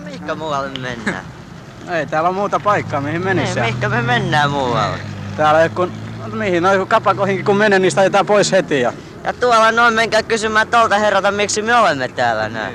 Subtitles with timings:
[0.00, 1.24] No mihinkä muualle mennään?
[1.98, 3.54] Ei täällä on muuta paikkaa, mihin menisi.
[3.54, 4.98] Niin, mihinkä me mennään muualle?
[5.36, 5.92] Täällä ei kun,
[6.32, 8.80] mihin noin kapakoihinkin kun menen, niin sitä pois heti.
[8.80, 8.92] Ja...
[9.24, 12.74] Ja tuolla noin menkää kysymään tuolta herralta, miksi me olemme täällä näin.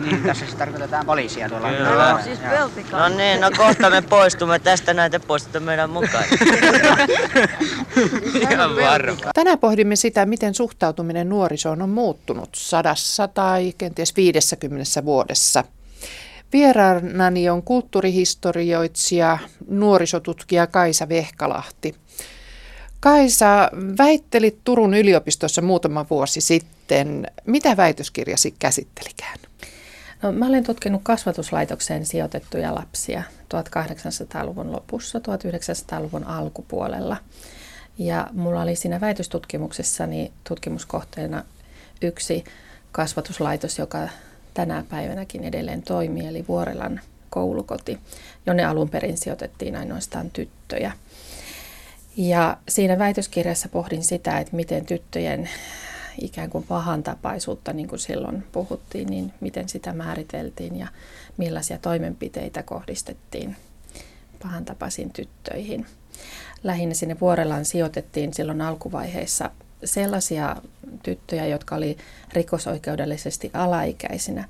[0.00, 1.68] Niin, tässä siis tarkoitetaan poliisia tuolla.
[1.68, 2.12] Kyllä.
[2.12, 2.38] No, siis.
[2.92, 6.24] No niin, no kohta me poistumme tästä näitä poistutte meidän mukaan.
[8.50, 9.32] Ihan varma.
[9.34, 15.64] Tänään pohdimme sitä, miten suhtautuminen nuorisoon on muuttunut sadassa tai kenties 50 vuodessa.
[16.52, 19.38] Vieraanani on kulttuurihistorioitsija,
[19.68, 21.94] nuorisotutkija Kaisa Vehkalahti.
[23.00, 27.26] Kaisa, väittelit Turun yliopistossa muutama vuosi sitten.
[27.46, 29.38] Mitä väitöskirjasi käsittelikään?
[30.22, 33.22] No, mä olen tutkinut kasvatuslaitokseen sijoitettuja lapsia
[33.54, 37.16] 1800-luvun lopussa, 1900-luvun alkupuolella.
[37.98, 41.44] Ja mulla oli siinä väitöstutkimuksessani tutkimuskohteena
[42.02, 42.44] yksi
[42.92, 44.08] kasvatuslaitos, joka
[44.54, 47.00] tänä päivänäkin edelleen toimii, eli Vuorelan
[47.30, 47.98] koulukoti,
[48.46, 50.92] jonne alun perin sijoitettiin ainoastaan tyttöjä.
[52.16, 55.48] Ja siinä väitöskirjassa pohdin sitä, että miten tyttöjen
[56.20, 60.86] ikään kuin pahan tapaisuutta, niin kuin silloin puhuttiin, niin miten sitä määriteltiin ja
[61.36, 63.56] millaisia toimenpiteitä kohdistettiin
[64.42, 65.86] pahan tapaisiin tyttöihin.
[66.64, 69.50] Lähinnä sinne Vuorelaan sijoitettiin silloin alkuvaiheessa
[69.84, 70.56] sellaisia
[71.02, 71.98] tyttöjä, jotka oli
[72.32, 74.44] rikosoikeudellisesti alaikäisinä,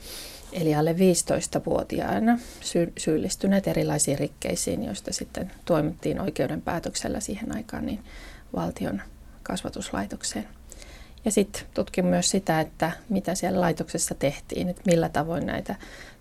[0.53, 8.05] eli alle 15-vuotiaana sy- syyllistyneet erilaisiin rikkeisiin, joista sitten toimittiin oikeuden päätöksellä siihen aikaan niin
[8.57, 9.03] valtion
[9.43, 10.49] kasvatuslaitokseen.
[11.25, 15.75] Ja sitten tutkin myös sitä, että mitä siellä laitoksessa tehtiin, että millä tavoin näitä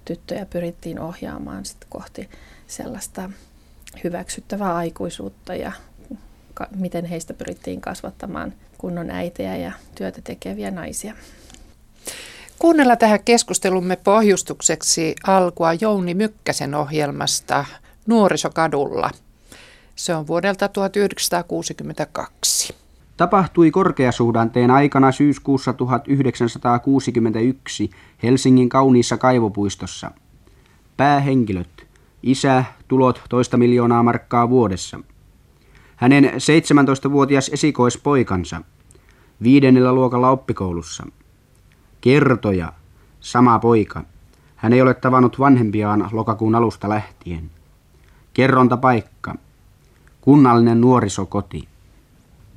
[0.05, 2.29] tyttöjä pyrittiin ohjaamaan sit kohti
[2.67, 3.29] sellaista
[4.03, 5.71] hyväksyttävää aikuisuutta ja
[6.53, 11.13] ka- miten heistä pyrittiin kasvattamaan kunnon äitejä ja työtä tekeviä naisia.
[12.59, 17.65] Kuunnella tähän keskustelumme pohjustukseksi alkua Jouni Mykkäsen ohjelmasta
[18.07, 19.09] Nuorisokadulla.
[19.95, 22.75] Se on vuodelta 1962.
[23.17, 27.89] Tapahtui korkeasuhdanteen aikana syyskuussa 1961
[28.23, 30.11] Helsingin kauniissa kaivopuistossa.
[30.97, 31.87] Päähenkilöt.
[32.23, 34.99] Isä, tulot toista miljoonaa markkaa vuodessa.
[35.99, 38.61] Hänen 17-vuotias esikoispoikansa.
[39.43, 41.03] Viidennellä luokalla oppikoulussa.
[42.01, 42.73] Kertoja.
[43.19, 44.03] Sama poika.
[44.55, 47.51] Hän ei ole tavannut vanhempiaan lokakuun alusta lähtien.
[48.33, 49.35] Kerrontapaikka.
[50.21, 51.67] Kunnallinen nuorisokoti.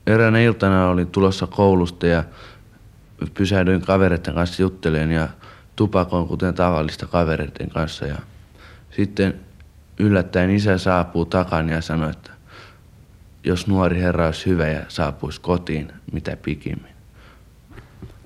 [0.06, 2.24] Eräänä iltana olin tulossa koulusta ja
[3.34, 5.28] pysähdyin kavereiden kanssa juttelemaan ja
[5.76, 8.06] tupakoin kuten tavallista kavereiden kanssa.
[8.06, 8.16] Ja
[8.96, 9.40] sitten
[9.98, 12.31] yllättäen isä saapuu takana ja sanoi, että
[13.44, 16.92] jos nuori herra olisi hyvä ja saapuisi kotiin, mitä pikimmin.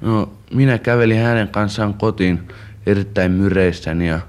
[0.00, 2.48] No, minä kävelin hänen kanssaan kotiin
[2.86, 4.20] erittäin myreissäni ja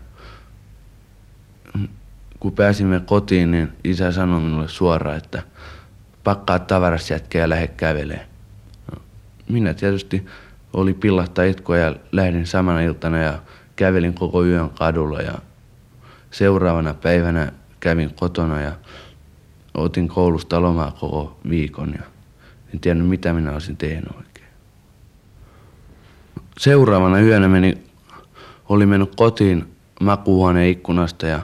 [2.39, 5.43] kun pääsimme kotiin, niin isä sanoi minulle suoraan, että
[6.23, 8.27] pakkaa tavaras jätkä ja lähde kävelee.
[8.91, 9.01] No,
[9.49, 10.25] minä tietysti
[10.73, 13.39] oli pillahta itkua ja lähdin samana iltana ja
[13.75, 15.33] kävelin koko yön kadulla ja
[16.31, 18.71] seuraavana päivänä kävin kotona ja
[19.77, 22.03] otin koulusta lomaa koko viikon ja
[22.73, 24.47] en tiennyt mitä minä olisin tehnyt oikein.
[26.57, 27.77] Seuraavana yönä meni,
[28.69, 31.39] oli mennyt kotiin makuuhuoneen ikkunasta ja,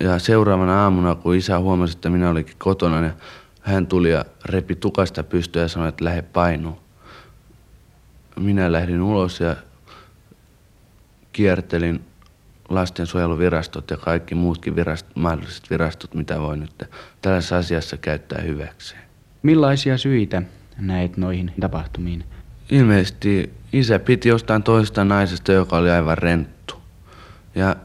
[0.00, 3.12] ja seuraavana aamuna, kun isä huomasi, että minä olikin kotona, niin
[3.60, 6.78] hän tuli ja repi tukasta pystyä ja sanoi, että lähde painuun.
[8.40, 9.56] Minä lähdin ulos ja
[11.32, 12.04] kiertelin
[12.68, 16.84] lastensuojeluvirastot ja kaikki muutkin virast, mahdolliset virastot, mitä voi nyt
[17.22, 19.02] tällaisessa asiassa käyttää hyväkseen.
[19.42, 20.42] Millaisia syitä
[20.78, 22.24] näet noihin tapahtumiin?
[22.70, 26.74] Ilmeisesti isä piti jostain toisesta naisesta, joka oli aivan renttu.
[27.54, 27.76] Ja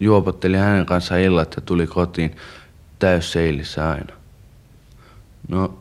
[0.00, 2.36] juopotteli hänen kanssaan illat ja tuli kotiin
[2.98, 4.14] täysseilissä aina.
[5.48, 5.78] No,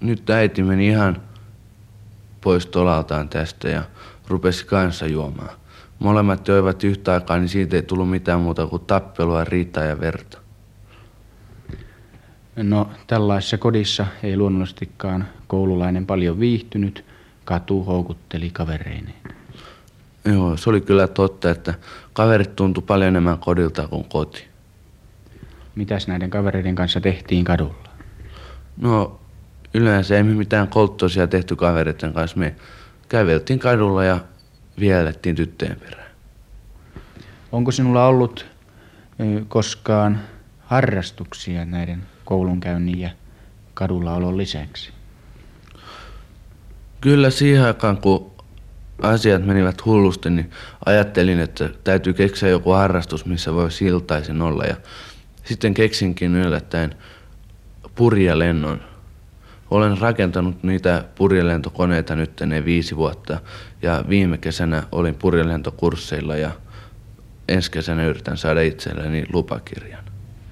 [0.00, 1.22] nyt äiti meni ihan
[2.40, 3.82] pois tolaltaan tästä ja
[4.28, 5.56] rupesi kanssa juomaan.
[5.98, 10.38] Molemmat joivat yhtä aikaa, niin siitä ei tullut mitään muuta kuin tappelua, riitaa ja verta.
[12.56, 17.04] No tällaisessa kodissa ei luonnollisestikaan koululainen paljon viihtynyt,
[17.44, 19.36] katu houkutteli kavereineen.
[20.24, 21.74] Joo, se oli kyllä totta, että
[22.12, 24.44] kaverit tuntui paljon enemmän kodilta kuin koti.
[25.74, 27.88] Mitäs näiden kavereiden kanssa tehtiin kadulla?
[28.76, 29.20] No
[29.74, 32.36] yleensä ei mitään kolttosia tehty kavereiden kanssa.
[32.36, 32.54] Me
[33.08, 34.20] käveltiin kadulla ja
[34.80, 36.10] vielettiin tyttöjen perään.
[37.52, 38.46] Onko sinulla ollut
[39.48, 40.20] koskaan
[40.60, 43.10] harrastuksia näiden koulunkäynnin ja
[43.74, 44.92] kadulla olon lisäksi?
[47.00, 48.32] Kyllä siihen aikaan, kun
[49.02, 50.50] asiat menivät hullusti, niin
[50.86, 54.64] ajattelin, että täytyy keksiä joku harrastus, missä voi siltaisin olla.
[54.64, 54.76] Ja
[55.44, 56.94] sitten keksinkin yllättäen
[57.94, 58.80] purjelennon.
[59.70, 63.40] Olen rakentanut niitä purjelentokoneita nyt ne viisi vuotta
[63.82, 66.50] ja viime kesänä olin purjelentokursseilla ja
[67.48, 70.04] ensi kesänä yritän saada itselleni lupakirjan.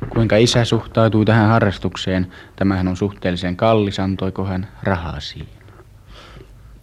[0.09, 2.33] Kuinka isä suhtautui tähän harrastukseen?
[2.57, 5.55] Tämähän on suhteellisen kallis, antoiko hän rahaa siihen?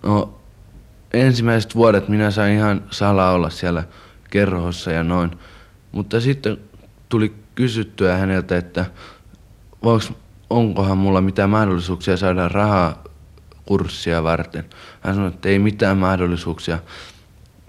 [0.03, 0.39] No,
[1.13, 3.83] ensimmäiset vuodet minä sain ihan salaa olla siellä
[4.29, 5.31] kerhossa ja noin.
[5.91, 6.57] Mutta sitten
[7.09, 8.85] tuli kysyttyä häneltä, että
[9.83, 10.05] voiko,
[10.51, 13.03] onkohan mulla mitään mahdollisuuksia saada rahaa
[13.65, 14.65] kurssia varten.
[15.01, 16.79] Hän sanoi, että ei mitään mahdollisuuksia.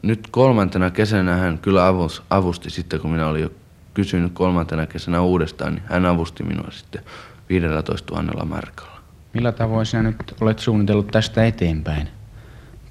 [0.03, 1.83] Nyt kolmantena kesänä hän kyllä
[2.31, 3.51] avusti sitten, kun minä olin jo
[3.95, 7.03] kysynyt kolmantena kesänä uudestaan, niin hän avusti minua sitten
[7.49, 9.01] 15 000 markalla.
[9.35, 12.09] Millä tavoin sinä nyt olet suunnitellut tästä eteenpäin?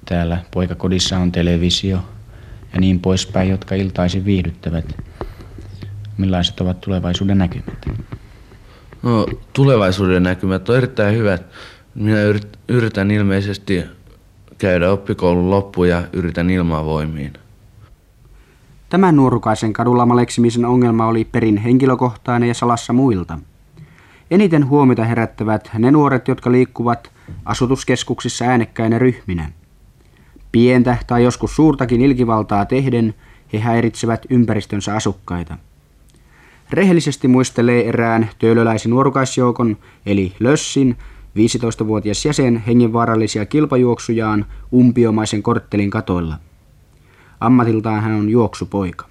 [0.04, 1.98] Täällä poikakodissa on televisio
[2.74, 4.96] ja niin poispäin, jotka iltaisin viihdyttävät.
[6.18, 7.86] Millaiset ovat tulevaisuuden näkymät?
[9.02, 11.46] No, tulevaisuuden näkymät on erittäin hyvät.
[11.94, 12.16] Minä
[12.68, 13.84] yritän ilmeisesti
[14.58, 17.32] käydä oppikoulun loppuun ja yritän ilmavoimiin.
[18.88, 23.38] Tämän nuorukaisen kadulla maleksimisen ongelma oli perin henkilökohtainen ja salassa muilta.
[24.30, 27.10] Eniten huomiota herättävät ne nuoret, jotka liikkuvat
[27.44, 29.52] asutuskeskuksissa äänekkäinä ryhminä.
[30.52, 33.14] Pientä tai joskus suurtakin ilkivaltaa tehden
[33.52, 35.58] he häiritsevät ympäristönsä asukkaita.
[36.72, 39.76] Rehellisesti muistelee erään töölöläisen nuorukaisjoukon,
[40.06, 40.98] eli Lössin,
[41.38, 46.34] 15-vuotias jäsen hengenvaarallisia kilpajuoksujaan umpiomaisen korttelin katoilla.
[47.40, 49.06] Ammatiltaan hän on juoksupoika.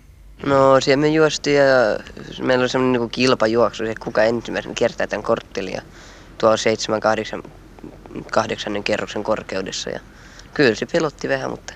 [0.45, 1.65] No siellä me juostiin ja
[2.43, 5.81] meillä oli semmoinen niin kilpajuoksu, että kuka ensimmäisen kertaa tämän korttelia
[6.37, 6.55] tuo
[7.43, 7.49] 7-8
[8.31, 9.89] kahdeksannen kerroksen korkeudessa.
[9.89, 9.99] Ja
[10.53, 11.73] kyllä se pelotti vähän, mutta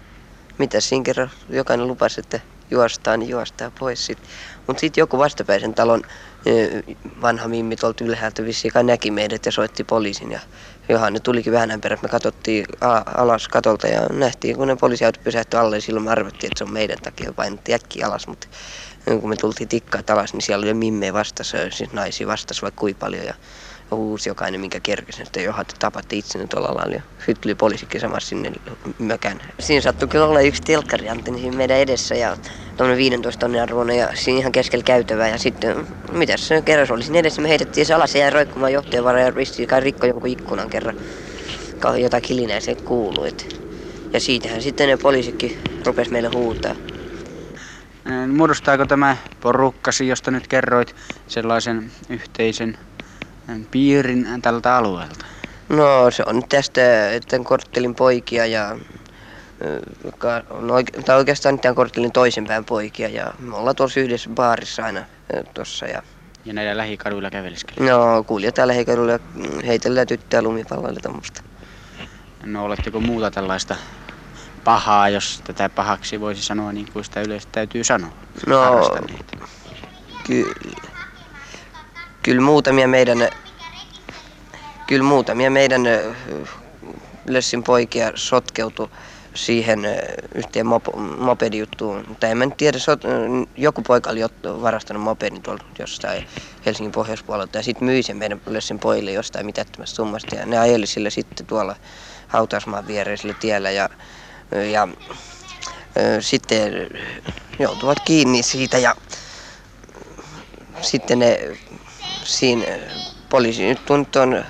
[0.58, 2.40] mitä siinä kerran jokainen lupasi, että
[2.72, 4.06] juostaan, niin juostaan pois.
[4.06, 4.20] Sit.
[4.68, 6.02] Mutta sitten joku vastapäisen talon
[7.22, 10.32] vanha mimmi tuolta ylhäältä vissiin näki meidät ja soitti poliisin.
[10.32, 10.40] Ja
[10.90, 12.04] Johanne tulikin vähän perässä.
[12.04, 12.66] Me katsottiin
[13.16, 15.80] alas katolta ja nähtiin, kun ne poliisiauto pysähtyi alle.
[15.80, 17.34] Silloin me arvettiin, että se on meidän takia.
[17.34, 18.48] Painettiin äkkiä alas, mutta
[19.20, 22.80] kun me tultiin tikkaat alas, niin siellä oli jo mimmejä vastassa, siis naisia vastassa vaikka
[22.80, 23.26] kuinka paljon.
[23.26, 23.34] Ja
[23.92, 27.02] uusi jokainen, minkä kerkesi, että johon tapatti itsenne tuolla lailla.
[27.18, 28.52] Sitten tuli poliisikin samassa sinne
[29.00, 29.42] mökään.
[29.60, 32.38] Siinä sattui kyllä olla yksi telkkariantti siinä meidän edessä ja
[32.78, 35.30] tuommoinen 15 tonnin arvoinen ja siinä ihan keskellä käytävää.
[35.30, 38.74] Ja sitten, mitäs se kerran oli siinä edessä, me heitettiin se alas ja jäi roikkumaan
[38.74, 40.96] johtajan ja ristiin kai rikko jonkun ikkunan kerran.
[42.02, 43.32] Jotain kilinää se kuului.
[44.14, 46.76] Ja siitähän sitten ne poliisikin rupesi meille huutaa.
[48.34, 50.96] Muodostaako tämä porukkasi, josta nyt kerroit,
[51.28, 52.78] sellaisen yhteisen
[53.72, 55.26] piirin tältä alueelta?
[55.70, 58.78] No se on tästä, että korttelin poikia ja
[60.50, 65.04] on oike- tai oikeastaan tämän korttelin toisenpäin poikia ja me ollaan tuossa yhdessä baarissa aina
[65.54, 65.86] tuossa.
[65.86, 66.04] Ja,
[66.46, 67.92] ja näillä lähikaduilla käveleskellä?
[67.92, 69.20] No kuljetaan lähikaduilla ja
[69.68, 71.42] heitellään tyttöä lumipalloille tämmöistä.
[72.44, 73.76] No oletteko muuta tällaista
[74.64, 78.12] pahaa, jos tätä pahaksi voisi sanoa niin kuin sitä yleensä täytyy sanoa?
[78.48, 78.90] No,
[80.28, 80.52] kyllä
[82.26, 83.18] kyllä muutamia meidän,
[84.88, 85.82] kyllä muutamia meidän
[87.28, 88.90] Lössin poikia sotkeutui
[89.34, 89.80] siihen
[90.36, 92.06] yhteen mop- mopedijuttuun.
[92.08, 93.02] Mutta en mä nyt tiedä, sot,
[93.58, 94.22] joku poika oli
[94.62, 96.28] varastanut mopedin tuolla jostain
[96.66, 100.36] Helsingin pohjoispuolelta ja sitten myi sen meidän Lössin pojille jostain mitättömästä summasta.
[100.36, 101.76] Ja ne ajeli sille sitten tuolla
[102.28, 103.90] hautausmaan viereisellä tiellä ja,
[104.72, 104.88] ja
[106.20, 106.74] sitten
[107.60, 108.96] joutuvat kiinni siitä ja
[110.82, 111.58] sitten ne
[112.26, 112.66] siinä
[113.30, 114.44] poliisi nyt on tuon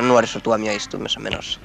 [0.00, 1.60] nuorisotuomioistuimessa menossa.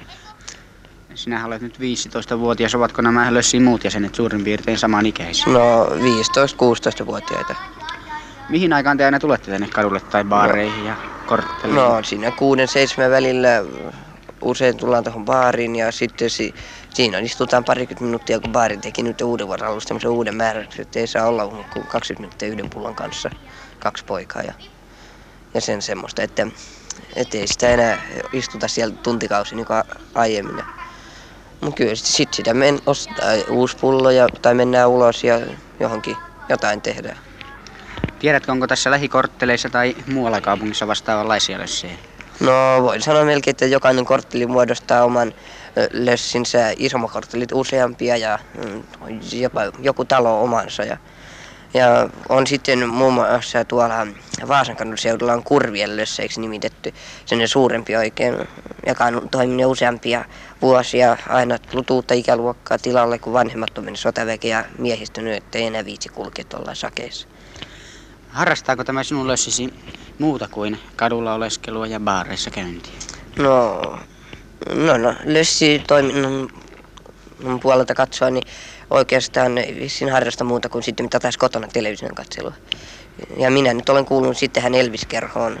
[1.14, 2.74] Sinä olet nyt 15-vuotias.
[2.74, 5.52] Ovatko nämä Lössin muut jäsenet suurin piirtein samanikäisiä?
[5.52, 7.54] No 15-16-vuotiaita.
[8.48, 10.96] Mihin aikaan te aina tulette tänne kadulle tai baareihin no, ja
[11.26, 11.74] kortteliin?
[11.76, 13.48] No siinä kuuden seitsemän välillä
[14.42, 16.54] usein tullaan tuohon baariin ja sitten si-
[16.90, 21.06] siinä istutaan parikymmentä minuuttia, kun baari teki nyt uuden vuoden alusta uuden määräyksen, että ei
[21.06, 23.30] saa olla kuin 20 minuuttia yhden pullon kanssa,
[23.78, 24.42] kaksi poikaa.
[24.42, 24.52] Ja
[25.54, 26.46] ja sen semmoista, että
[27.34, 27.98] ei sitä enää
[28.32, 29.82] istuta siellä tuntikausi niin kuin
[30.14, 30.64] aiemmin.
[31.60, 35.40] Mutta kyllä sit sitä men ostaa uusi pullo ja, tai mennään ulos ja
[35.80, 36.16] johonkin
[36.48, 37.18] jotain tehdään.
[38.18, 41.94] Tiedätkö, onko tässä lähikortteleissa tai muualla kaupungissa vastaavanlaisia lössejä?
[42.40, 45.34] No voin sanoa melkein, että jokainen kortteli muodostaa oman
[45.92, 48.82] lössinsä, isommat korttelit useampia ja mm,
[49.32, 50.82] jopa joku talo omansa.
[50.82, 50.96] Ja
[51.74, 54.06] Ja on sitten muun muassa tuolla
[54.48, 56.94] Vaasan seudulla on kurviellössä, nimitetty,
[57.26, 58.34] sen suurempi oikein,
[58.86, 60.24] joka on toiminut useampia
[60.62, 66.08] vuosia aina lutuutta ikäluokkaa tilalle, kun vanhemmat on mennyt sotaväkeä ja miehistönyt, ettei enää viitsi
[66.08, 67.28] kulkea tuolla sakeissa.
[68.28, 69.74] Harrastaako tämä sinun lössisi
[70.18, 72.92] muuta kuin kadulla oleskelua ja baareissa käyntiä?
[73.38, 73.80] No,
[74.74, 76.48] no, no lössi toiminnan
[77.62, 78.44] puolelta katsoa, niin
[78.92, 82.52] oikeastaan vissiin harrasta muuta kuin sitten mitä taas kotona television katselua.
[83.36, 85.58] Ja minä nyt olen kuulunut sitten hän Elvis-kerhoon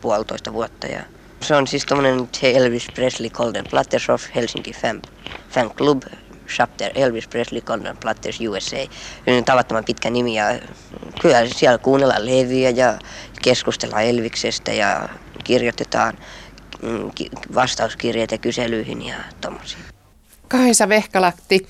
[0.00, 1.02] puolitoista vuotta ja
[1.40, 5.02] se on siis tuommoinen Elvis Presley Golden Platters of Helsinki Fan,
[5.50, 6.02] Fan Club
[6.48, 8.76] Chapter Elvis Presley Golden Platters USA.
[9.44, 10.44] Tavattoman pitkä nimi ja
[11.20, 12.98] kyllä siellä kuunnellaan leviä ja
[13.42, 15.08] keskustellaan Elviksestä ja
[15.44, 16.18] kirjoitetaan
[16.82, 17.10] mm,
[17.54, 19.78] vastauskirjeitä kyselyihin ja tommosia.
[20.48, 21.66] Kaisa Vehkalakti,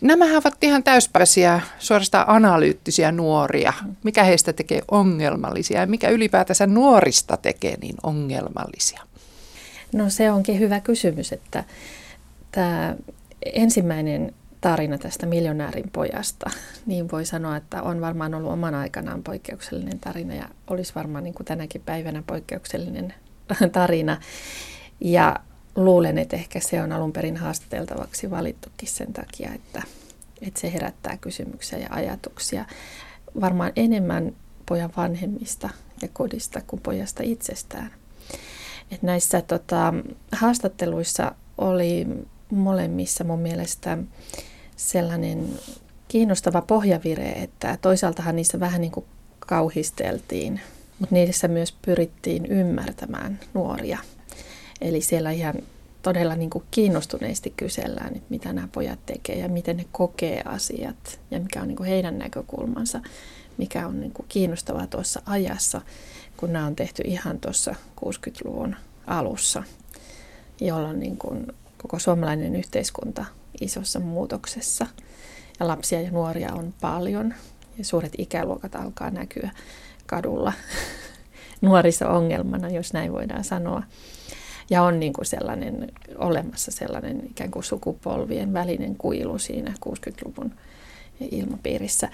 [0.00, 3.72] nämä ovat ihan täyspäisiä, suorastaan analyyttisiä nuoria.
[4.04, 9.00] Mikä heistä tekee ongelmallisia ja mikä ylipäätänsä nuorista tekee niin ongelmallisia?
[9.92, 11.64] No se onkin hyvä kysymys, että
[12.52, 12.96] tämä
[13.54, 16.50] ensimmäinen tarina tästä miljonäärin pojasta,
[16.86, 21.34] niin voi sanoa, että on varmaan ollut oman aikanaan poikkeuksellinen tarina ja olisi varmaan niin
[21.34, 23.14] kuin tänäkin päivänä poikkeuksellinen
[23.72, 24.16] tarina.
[25.00, 25.36] Ja
[25.84, 29.82] luulen, että ehkä se on alun perin haastateltavaksi valittukin sen takia, että,
[30.42, 32.64] että se herättää kysymyksiä ja ajatuksia
[33.40, 35.70] varmaan enemmän pojan vanhemmista
[36.02, 37.90] ja kodista kuin pojasta itsestään.
[38.90, 39.94] Et näissä tota,
[40.32, 42.06] haastatteluissa oli
[42.50, 43.98] molemmissa mun mielestä
[44.76, 45.48] sellainen
[46.08, 49.06] kiinnostava pohjavire, että toisaaltahan niissä vähän niin kuin
[49.38, 50.60] kauhisteltiin,
[50.98, 53.98] mutta niissä myös pyrittiin ymmärtämään nuoria.
[54.80, 55.54] Eli siellä ihan
[56.02, 61.20] todella niin kuin kiinnostuneesti kysellään, että mitä nämä pojat tekee ja miten ne kokee asiat
[61.30, 63.00] ja mikä on niin kuin heidän näkökulmansa,
[63.58, 65.80] mikä on niin kuin kiinnostavaa tuossa ajassa,
[66.36, 69.62] kun nämä on tehty ihan tuossa 60-luvun alussa,
[70.60, 71.46] jolloin niin kuin
[71.78, 73.24] koko suomalainen yhteiskunta
[73.60, 74.86] isossa muutoksessa.
[75.60, 77.34] Ja lapsia ja nuoria on paljon
[77.78, 79.50] ja suuret ikäluokat alkaa näkyä
[80.06, 80.52] kadulla
[81.60, 83.82] nuoriso-ongelmana, jos näin voidaan sanoa.
[84.70, 90.52] Ja on niin kuin sellainen, olemassa sellainen ikään kuin sukupolvien välinen kuilu siinä 60-luvun
[91.30, 92.08] ilmapiirissä.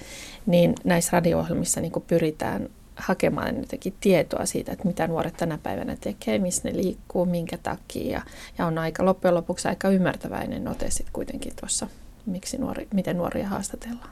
[0.46, 5.96] Niin näissä radio-ohjelmissa niin kuin pyritään hakemaan jotenkin tietoa siitä, että mitä nuoret tänä päivänä
[6.00, 8.12] tekee, missä ne liikkuu, minkä takia.
[8.12, 8.23] Ja,
[8.58, 11.87] ja on aika loppujen lopuksi aika ymmärtäväinen ote sitten kuitenkin tuossa,
[12.26, 14.11] miksi nuori, miten nuoria haastatellaan.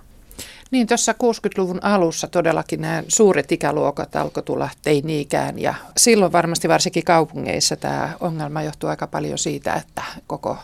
[0.72, 7.04] Niin, tuossa 60-luvun alussa todellakin nämä suuret ikäluokat alkoi tulla teini-ikään ja silloin varmasti varsinkin
[7.04, 10.56] kaupungeissa tämä ongelma johtuu aika paljon siitä, että koko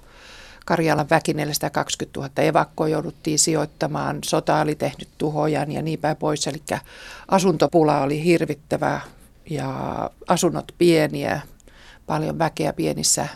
[0.67, 6.47] Karjalan väki 420 000 evakkoa jouduttiin sijoittamaan, sota oli tehnyt tuhojan ja niin päin pois,
[6.47, 6.63] eli
[7.29, 9.01] asuntopula oli hirvittävä
[9.51, 9.71] ja
[10.29, 11.41] asunnot pieniä,
[12.07, 13.29] paljon väkeä pienissä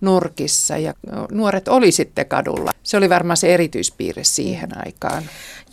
[0.00, 0.94] nurkissa ja
[1.30, 2.70] nuoret oli sitten kadulla.
[2.82, 5.22] Se oli varmaan se erityispiirre siihen aikaan.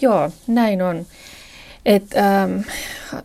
[0.02, 1.06] Joo, näin on.
[1.86, 2.60] Et, ähm,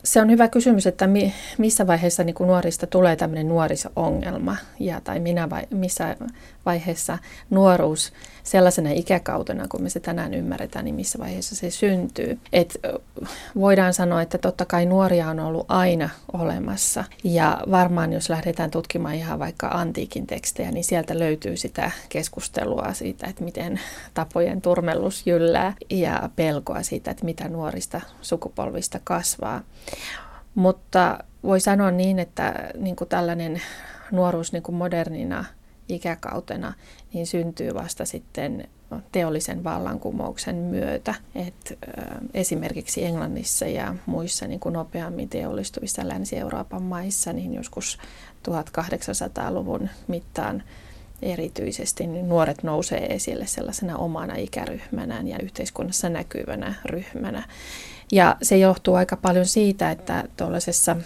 [0.04, 5.20] se on hyvä kysymys, että mi, missä vaiheessa niin nuorista tulee tämmöinen nuoriso-ongelma ja, tai
[5.20, 6.16] minä vai, missä
[6.66, 7.18] vaiheessa
[7.50, 8.12] nuoruus
[8.50, 12.38] sellaisena ikäkautena, kun me se tänään ymmärretään, niin missä vaiheessa se syntyy.
[12.52, 12.80] Et
[13.54, 19.14] voidaan sanoa, että totta kai nuoria on ollut aina olemassa ja varmaan jos lähdetään tutkimaan
[19.14, 23.80] ihan vaikka antiikin tekstejä, niin sieltä löytyy sitä keskustelua siitä, että miten
[24.14, 29.60] tapojen turmellus jyllää ja pelkoa siitä, että mitä nuorista sukupolvista kasvaa.
[30.54, 33.62] Mutta voi sanoa niin, että niin kuin tällainen
[34.10, 35.44] nuoruus niin kuin modernina
[35.90, 36.72] ikäkautena
[37.12, 38.68] niin syntyy vasta sitten
[39.12, 41.14] teollisen vallankumouksen myötä.
[41.34, 41.78] Et,
[42.34, 47.98] esimerkiksi Englannissa ja muissa niin kuin nopeammin teollistuvissa Länsi-Euroopan maissa niin joskus
[48.48, 50.62] 1800-luvun mittaan
[51.22, 57.42] erityisesti niin nuoret nousee esille sellaisena omana ikäryhmänään ja yhteiskunnassa näkyvänä ryhmänä.
[58.12, 60.96] Ja se johtuu aika paljon siitä, että tuollaisessa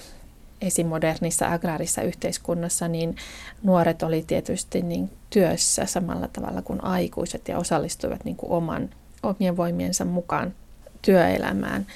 [0.66, 3.16] esimodernissa agraarissa yhteiskunnassa, niin
[3.62, 8.90] nuoret oli tietysti niin työssä samalla tavalla kuin aikuiset ja osallistuivat niin kuin oman,
[9.22, 10.54] omien voimiensa mukaan
[11.02, 11.86] työelämään.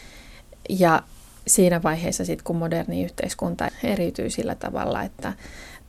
[0.69, 1.03] Ja
[1.47, 5.33] siinä vaiheessa sitten, kun moderni yhteiskunta eriytyy sillä tavalla, että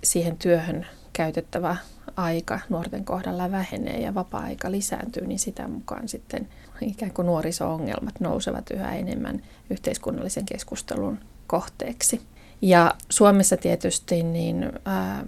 [0.03, 1.75] siihen työhön käytettävä
[2.15, 6.48] aika nuorten kohdalla vähenee ja vapaa-aika lisääntyy, niin sitä mukaan sitten
[6.81, 12.21] ikään kuin nuoriso-ongelmat nousevat yhä enemmän yhteiskunnallisen keskustelun kohteeksi.
[12.61, 15.25] Ja Suomessa tietysti niin ää,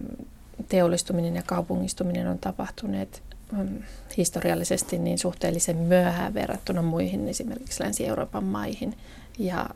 [0.70, 3.82] teollistuminen ja kaupungistuminen on tapahtuneet mm,
[4.18, 8.98] historiallisesti niin suhteellisen myöhään verrattuna muihin esimerkiksi Länsi-Euroopan maihin
[9.40, 9.70] ja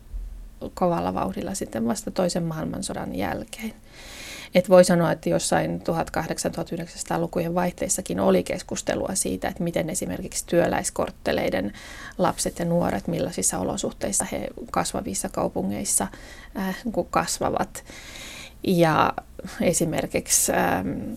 [0.74, 3.74] kovalla vauhdilla sitten vasta toisen maailmansodan jälkeen.
[4.56, 11.74] Et voi sanoa, että jossain 1800-1900-lukujen vaihteissakin oli keskustelua siitä, että miten esimerkiksi työläiskortteleiden
[12.18, 16.08] lapset ja nuoret, millaisissa olosuhteissa he kasvavissa kaupungeissa
[16.58, 16.76] äh,
[17.10, 17.84] kasvavat.
[18.64, 19.14] Ja
[19.62, 21.14] esimerkiksi ähm,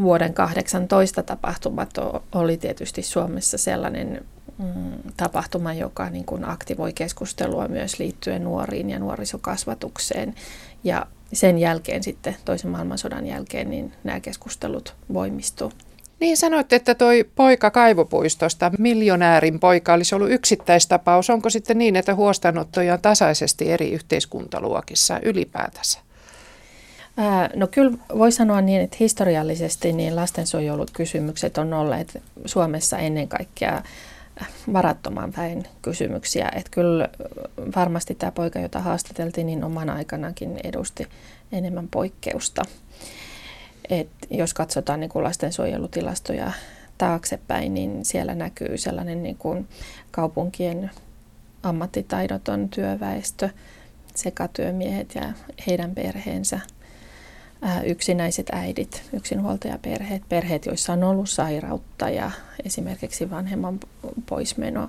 [0.00, 1.90] vuoden 18 tapahtumat
[2.32, 4.26] oli tietysti Suomessa sellainen
[4.58, 10.34] mm, tapahtuma, joka niin kuin aktivoi keskustelua myös liittyen nuoriin ja nuorisokasvatukseen.
[10.84, 15.72] Ja sen jälkeen sitten, toisen maailmansodan jälkeen, niin nämä keskustelut voimistuu.
[16.20, 21.30] Niin sanoitte, että toi poika kaivopuistosta, miljonäärin poika, olisi ollut yksittäistapaus.
[21.30, 25.98] Onko sitten niin, että huostanottoja on tasaisesti eri yhteiskuntaluokissa ylipäätänsä?
[27.54, 33.82] No kyllä voi sanoa niin, että historiallisesti niin lastensuojelukysymykset on olleet Suomessa ennen kaikkea
[34.72, 36.48] varattoman väen kysymyksiä.
[36.54, 37.08] Että kyllä
[37.76, 41.06] varmasti tämä poika, jota haastateltiin, niin oman aikanakin edusti
[41.52, 42.62] enemmän poikkeusta.
[43.90, 46.52] Et jos katsotaan niin lastensuojelutilastoja
[46.98, 49.68] taaksepäin, niin siellä näkyy sellainen niin kuin
[50.10, 50.90] kaupunkien
[51.62, 53.48] ammattitaidoton työväestö,
[54.14, 55.32] sekatyömiehet ja
[55.66, 56.60] heidän perheensä–
[57.84, 62.30] yksinäiset äidit, yksinhuoltajaperheet, perheet, joissa on ollut sairautta ja
[62.64, 63.80] esimerkiksi vanhemman
[64.26, 64.88] poismeno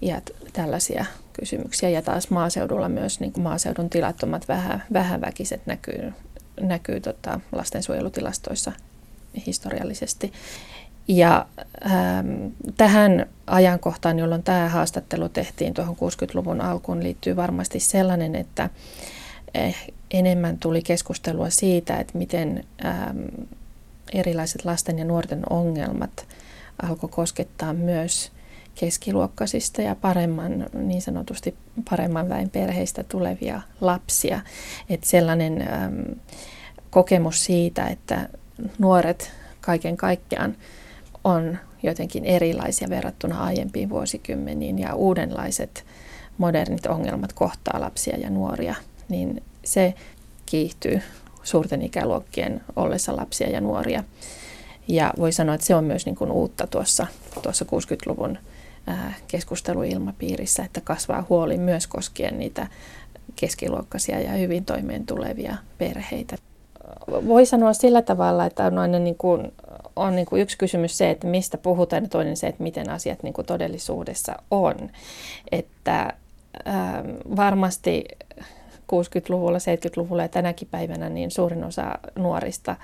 [0.00, 0.20] ja
[0.52, 1.88] tällaisia kysymyksiä.
[1.88, 6.12] Ja taas maaseudulla myös niin maaseudun tilattomat vähän, vähäväkiset näkyy,
[6.60, 8.72] näkyy tota, lastensuojelutilastoissa
[9.46, 10.32] historiallisesti.
[11.08, 11.46] Ja
[11.86, 18.70] ähm, tähän ajankohtaan, jolloin tämä haastattelu tehtiin tuohon 60-luvun alkuun, liittyy varmasti sellainen, että
[19.54, 23.46] eh, enemmän tuli keskustelua siitä, että miten äm,
[24.12, 26.26] erilaiset lasten ja nuorten ongelmat
[26.82, 28.32] alkoi koskettaa myös
[28.74, 31.54] keskiluokkaisista ja paremman, niin sanotusti
[31.90, 34.40] paremman väen perheistä tulevia lapsia.
[34.88, 36.04] Että sellainen äm,
[36.90, 38.28] kokemus siitä, että
[38.78, 40.56] nuoret kaiken kaikkiaan
[41.24, 45.84] on jotenkin erilaisia verrattuna aiempiin vuosikymmeniin ja uudenlaiset
[46.38, 48.74] modernit ongelmat kohtaa lapsia ja nuoria,
[49.08, 49.94] niin se
[50.46, 51.02] kiihtyy
[51.42, 54.04] suurten ikäluokkien ollessa lapsia ja nuoria.
[54.88, 57.06] Ja voi sanoa, että se on myös niin kuin uutta tuossa,
[57.42, 58.38] tuossa 60-luvun
[59.28, 62.66] keskusteluilmapiirissä, että kasvaa huoli myös koskien niitä
[63.36, 66.36] keskiluokkaisia ja hyvin toimeen tulevia perheitä.
[67.08, 69.52] Voi sanoa sillä tavalla, että on aina niin kuin,
[69.96, 73.22] on niin kuin yksi kysymys se, että mistä puhutaan ja toinen se, että miten asiat
[73.22, 74.74] niin kuin todellisuudessa on.
[75.52, 76.12] Että
[76.66, 78.04] ähm, varmasti
[78.92, 82.76] 60-luvulla, 70-luvulla ja tänäkin päivänä niin suurin osa nuorista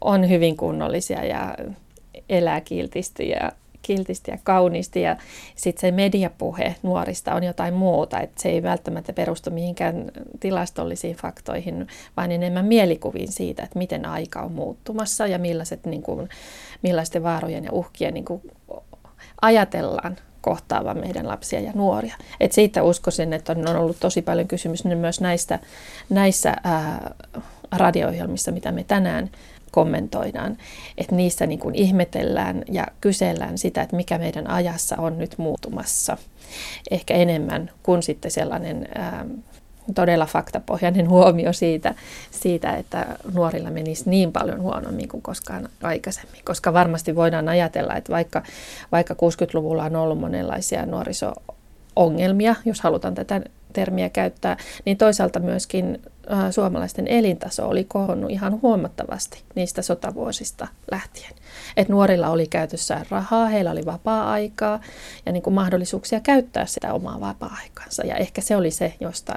[0.00, 1.54] on hyvin kunnollisia ja
[2.28, 5.02] elää kiltisti ja, kiltisti ja kauniisti.
[5.02, 5.16] Ja
[5.56, 11.86] sitten se mediapuhe nuorista on jotain muuta, että se ei välttämättä perustu mihinkään tilastollisiin faktoihin,
[12.16, 16.28] vaan enemmän mielikuviin siitä, että miten aika on muuttumassa ja millaiset, niin kuin,
[16.82, 18.42] millaisten vaarojen ja uhkien niin kuin,
[19.42, 22.14] ajatellaan kohtaavan meidän lapsia ja nuoria.
[22.40, 25.58] Et siitä uskoisin, että on ollut tosi paljon kysymys myös näistä,
[26.10, 27.14] näissä ää,
[27.72, 29.30] radio-ohjelmissa, mitä me tänään
[29.70, 30.58] kommentoidaan,
[30.98, 36.16] että niissä niin kuin ihmetellään ja kysellään sitä, että mikä meidän ajassa on nyt muuttumassa.
[36.90, 39.26] Ehkä enemmän kuin sitten sellainen ää,
[39.94, 41.94] todella faktapohjainen huomio siitä,
[42.30, 46.40] siitä, että nuorilla menisi niin paljon huonommin kuin koskaan aikaisemmin.
[46.44, 48.42] Koska varmasti voidaan ajatella, että vaikka,
[48.92, 53.40] vaikka 60-luvulla on ollut monenlaisia nuoriso-ongelmia, jos halutaan tätä
[53.72, 56.02] termiä käyttää, niin toisaalta myöskin
[56.50, 61.32] suomalaisten elintaso oli kohonnut ihan huomattavasti niistä sotavuosista lähtien.
[61.76, 64.80] Et nuorilla oli käytössään rahaa, heillä oli vapaa-aikaa
[65.26, 68.06] ja niin kuin mahdollisuuksia käyttää sitä omaa vapaa-aikaansa.
[68.06, 69.34] Ja ehkä se oli se, josta,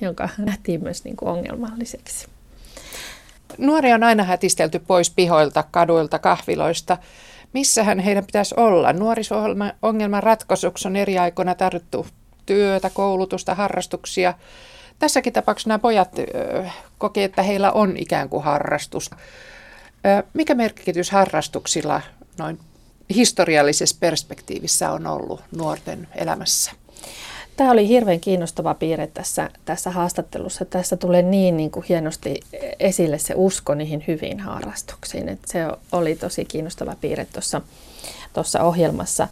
[0.00, 2.26] jonka nähtiin myös niin kuin ongelmalliseksi.
[3.58, 6.98] Nuoria on aina hätistelty pois pihoilta, kaduilta, kahviloista.
[7.52, 8.92] Missähän heidän pitäisi olla?
[8.92, 12.06] Nuoriso-ongelman ratkaisuksi on eri aikoina tarvittu
[12.46, 14.34] työtä, koulutusta, harrastuksia.
[15.02, 16.10] Tässäkin tapauksessa nämä pojat
[16.98, 19.10] kokevat, että heillä on ikään kuin harrastus.
[20.34, 22.00] Mikä merkitys harrastuksilla
[22.38, 22.58] noin
[23.14, 26.72] historiallisessa perspektiivissä on ollut nuorten elämässä?
[27.56, 30.64] Tämä oli hirveän kiinnostava piirre tässä, tässä haastattelussa.
[30.64, 32.40] Tässä tulee niin, niin kuin hienosti
[32.80, 35.28] esille se usko niihin hyviin harrastuksiin.
[35.28, 35.60] Että se
[35.92, 37.60] oli tosi kiinnostava piirre tuossa,
[38.32, 39.28] tuossa ohjelmassa.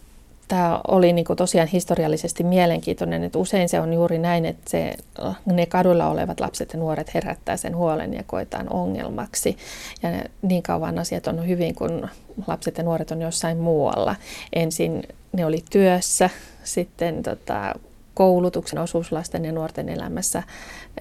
[0.51, 4.95] Tämä oli niin kuin tosiaan historiallisesti mielenkiintoinen, että usein se on juuri näin, että se,
[5.47, 9.57] ne kadulla olevat lapset ja nuoret herättää sen huolen ja koetaan ongelmaksi.
[10.03, 12.09] Ja ne, niin kauan asiat on hyvin, kun
[12.47, 14.17] lapset ja nuoret on jossain muualla.
[14.53, 16.31] Ensin ne oli työssä,
[16.65, 17.75] sitten tota,
[18.21, 20.43] koulutuksen osuus lasten ja nuorten elämässä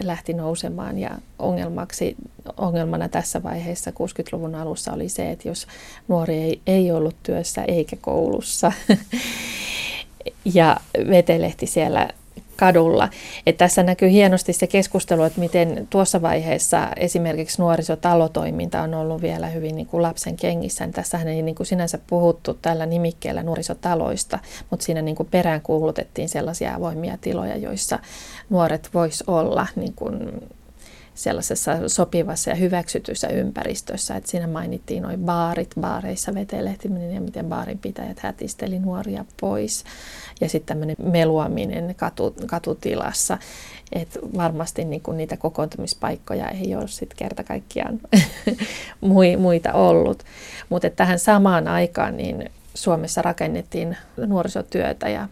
[0.03, 0.99] lähti nousemaan.
[0.99, 2.15] Ja ongelmaksi,
[2.57, 5.67] ongelmana tässä vaiheessa 60-luvun alussa oli se, että jos
[6.07, 8.71] nuori ei, ei ollut työssä eikä koulussa.
[10.45, 10.77] Ja
[11.09, 12.09] vetelehti siellä
[12.59, 13.09] kadulla.
[13.45, 19.47] Et tässä näkyy hienosti se keskustelu, että miten tuossa vaiheessa esimerkiksi nuorisotalotoiminta on ollut vielä
[19.47, 20.87] hyvin niin kuin lapsen kengissä.
[20.87, 26.75] Tässähän ei niin kuin sinänsä puhuttu tällä nimikkeellä nuorisotaloista, mutta siinä niin kuin peräänkuulutettiin sellaisia
[26.75, 27.99] avoimia tiloja, joissa
[28.49, 30.31] nuoret vois olla niin kuin
[31.19, 34.15] sellaisessa sopivassa ja hyväksytyssä ympäristössä.
[34.15, 39.83] Että siinä mainittiin noin baarit, baareissa vetelehtiminen ja miten baarin pitäjät hätisteli nuoria pois.
[40.41, 43.37] Ja sitten tämmöinen meluaminen katu, katutilassa.
[43.91, 47.99] Et varmasti niin kuin niitä kokoontumispaikkoja ei ole sitten kerta kaikkiaan
[49.37, 50.23] muita ollut.
[50.69, 55.27] Mutta tähän samaan aikaan niin Suomessa rakennettiin nuorisotyötä ja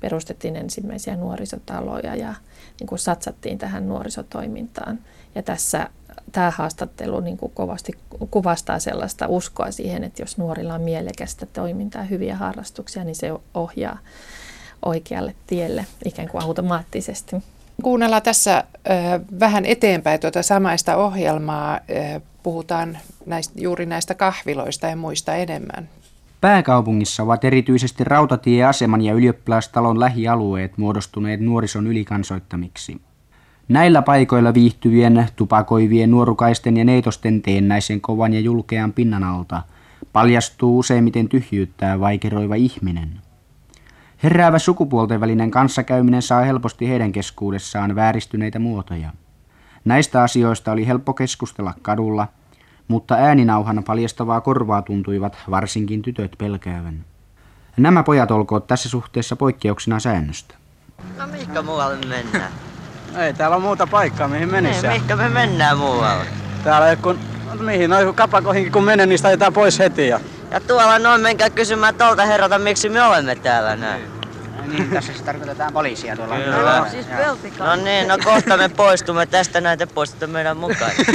[0.00, 2.34] perustettiin ensimmäisiä nuorisotaloja ja
[2.80, 4.98] niin kuin satsattiin tähän nuorisotoimintaan.
[5.38, 5.90] Ja tässä
[6.32, 7.92] tämä haastattelu niin kuin kovasti
[8.30, 13.32] kuvastaa sellaista uskoa siihen, että jos nuorilla on mielekästä toimintaa ja hyviä harrastuksia, niin se
[13.54, 13.98] ohjaa
[14.84, 17.36] oikealle tielle ikään kuin automaattisesti.
[17.82, 18.64] Kuunnellaan tässä
[19.40, 21.80] vähän eteenpäin tuota samaista ohjelmaa.
[22.42, 25.88] puhutaan näistä, juuri näistä kahviloista ja muista enemmän.
[26.40, 33.00] Pääkaupungissa ovat erityisesti rautatieaseman ja ylioppilastalon lähialueet muodostuneet nuorison ylikansoittamiksi.
[33.68, 39.62] Näillä paikoilla viihtyvien, tupakoivien nuorukaisten ja neitosten teennäisen kovan ja julkean pinnan alta
[40.12, 43.20] paljastuu useimmiten tyhjyyttää vaikeroiva ihminen.
[44.22, 49.10] Heräävä sukupuolten välinen kanssakäyminen saa helposti heidän keskuudessaan vääristyneitä muotoja.
[49.84, 52.28] Näistä asioista oli helppo keskustella kadulla,
[52.88, 57.04] mutta ääninauhan paljastavaa korvaa tuntuivat varsinkin tytöt pelkäävän.
[57.76, 60.54] Nämä pojat olkoot tässä suhteessa poikkeuksena säännöstä.
[61.18, 62.52] No mihinkä muualle mennään?
[63.16, 64.86] Ei täällä on muuta paikkaa, mihin menisi.
[64.86, 66.24] Ei, mihinkä me mennään muualle?
[66.64, 67.18] Täällä kun,
[67.60, 70.08] mihin, no kapakoihinkin kun menen, niin sitä pois heti.
[70.08, 70.20] Ja...
[70.50, 74.18] ja tuolla noin menkää kysymään tuolta herralta, miksi me olemme täällä näin.
[74.66, 76.36] Niin, tässä siis tarkoitetaan poliisia tuolla.
[76.36, 76.78] Kyllä.
[76.78, 77.06] No, siis
[77.58, 80.90] No niin, no kohta me poistumme tästä näitä poistutte meidän mukaan.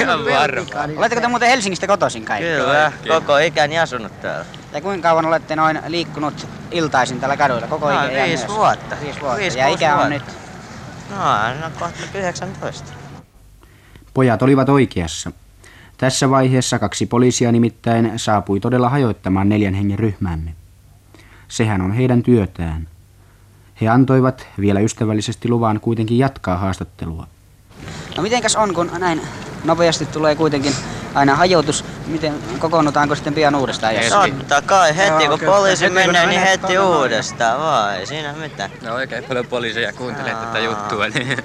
[0.00, 0.66] Ihan varma.
[0.96, 2.50] Oletteko te muuten Helsingistä kotoisin kaikki?
[2.50, 4.44] Kyllä, koko ikäni asunut täällä.
[4.72, 7.66] Ja kuinka kauan olette noin liikkunut iltaisin tällä kaduilla?
[7.66, 8.96] Koko no, ikä viisi vuotta.
[9.02, 9.38] Viisi vuotta.
[9.38, 10.04] Viisi, ja ikä vuotta.
[10.04, 10.22] on nyt?
[11.10, 11.16] No,
[11.60, 12.92] no kohta 19.
[14.14, 15.32] Pojat olivat oikeassa.
[15.98, 20.54] Tässä vaiheessa kaksi poliisia nimittäin saapui todella hajoittamaan neljän hengen ryhmämme.
[21.48, 22.88] Sehän on heidän työtään.
[23.80, 27.26] He antoivat vielä ystävällisesti luvan kuitenkin jatkaa haastattelua.
[28.16, 29.20] No mitenkäs on, kun näin
[29.64, 30.74] nopeasti tulee kuitenkin
[31.14, 33.94] aina hajoitus, miten kokoonnutaanko sitten pian uudestaan?
[33.96, 34.04] Jos...
[34.38, 35.52] Totta kai, heti Joo, kun kyllä.
[35.52, 38.70] poliisi Heti menee, ne niin heti uudestaan vaan, ei siinä mitään.
[38.82, 41.08] No oikein paljon poliiseja kuuntelee tätä juttua.
[41.08, 41.38] Niin.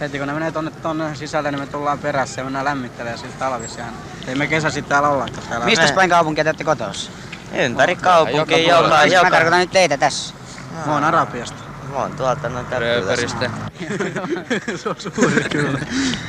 [0.00, 3.34] Heti kun ne menee tonne, tonne sisälle, niin me tullaan perässä ja mennään lämmittelemään sillä
[3.38, 3.90] talvisiaan.
[4.28, 5.66] Ei me kesäsi täällä ollakaan täällä.
[5.66, 7.10] Mistä Me- päin kaupunkia te olette kotossa?
[7.54, 9.30] Ympäri kaupunkia joka joka, Mä joka.
[9.30, 10.34] tarkoitan nyt teitä tässä.
[10.86, 11.67] Mä oon Arabiasta.
[11.92, 13.50] Mä oon tuolta noin Rööperistä.
[14.82, 15.78] Se on suuri kyllä.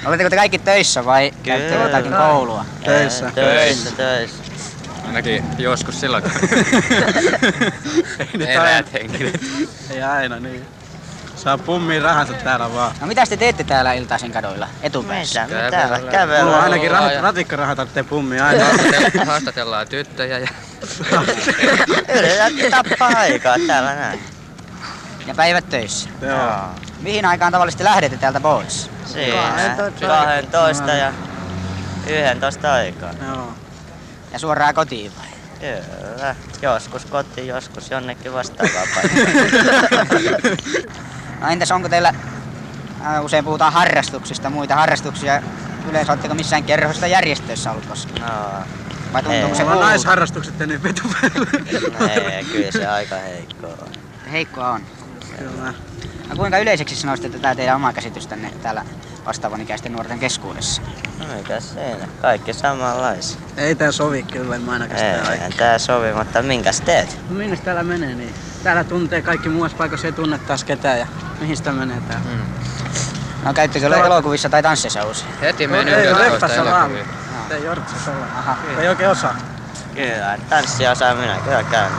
[0.06, 2.65] Oletteko te kaikki töissä vai käytte jotakin koulua?
[2.84, 3.32] Töissä.
[3.36, 4.43] Töissä, töissä.
[5.08, 6.24] Ainakin joskus silloin,
[8.48, 9.41] eräät henkilöt.
[9.89, 10.65] Ei aina niin.
[11.36, 12.95] Saa pummiin rahansa täällä vaan.
[13.02, 15.43] No mitä te teette täällä iltaisin kaduilla etupäässä?
[15.43, 16.00] Mitä täällä
[16.43, 18.63] Mulla ainakin rahat, ja- ratikkarahat tarvitsee pummia aina.
[18.65, 20.48] Haastatellaan- Haastatellaan tyttöjä ja
[22.17, 24.19] Yritetään tappaa aikaa täällä näin.
[25.29, 26.09] Ja päivät töissä.
[26.21, 26.51] Joo.
[26.99, 28.89] Mihin aikaan tavallisesti lähdette täältä pois?
[29.05, 29.75] Siinä
[30.51, 31.13] 12 ja
[32.07, 33.11] 11 aikaa.
[33.27, 33.53] Joo.
[34.33, 35.27] Ja suoraan kotiin vai?
[35.59, 36.35] Kyllä.
[36.61, 40.57] Joskus kotiin, joskus jonnekin vastaavaan paikkaan.
[41.41, 42.13] No entäs onko teillä,
[43.05, 45.41] äh, usein puhutaan harrastuksista, muita harrastuksia,
[45.89, 48.21] yleensä oletteko missään kerhosta järjestöissä ollut koskaan?
[48.21, 48.63] No,
[49.13, 49.55] Vai tuntuuko Ei.
[49.55, 51.01] se Mulla naisharrastukset ja nyt vetu
[52.09, 53.87] ei, kyllä se aika heikkoa on.
[54.31, 54.81] Heikkoa on.
[55.39, 55.73] Kyllä.
[56.30, 58.86] No kuinka yleiseksi sanoisitte tätä teidän omaa käsitystänne täällä
[59.25, 60.82] vastaavan ikäisten nuorten keskuudessa?
[61.19, 62.08] No mikä siinä?
[62.21, 63.39] Kaikki samanlaisia.
[63.58, 67.19] Ei tää sovi kyllä, en mä ainakaan sitä Ei, tää sovi, mutta minkäs teet?
[67.30, 68.34] No minne täällä menee niin?
[68.63, 71.08] Täällä tuntee kaikki muussa paikassa ei tunne taas ketään ja
[71.39, 72.25] mihin sitä menee täällä?
[72.25, 72.39] Mm.
[73.43, 75.28] No käyttekö Täällä- elokuvissa tai tanssisousia?
[75.41, 76.91] heti No, mennyt ei, sitä vaan.
[76.91, 77.06] elokuvia.
[77.52, 78.12] Ei jortsassa.
[78.80, 79.36] Ei oikein osaa.
[79.95, 81.91] Kyllä, tanssia saa minä kyllä käyn.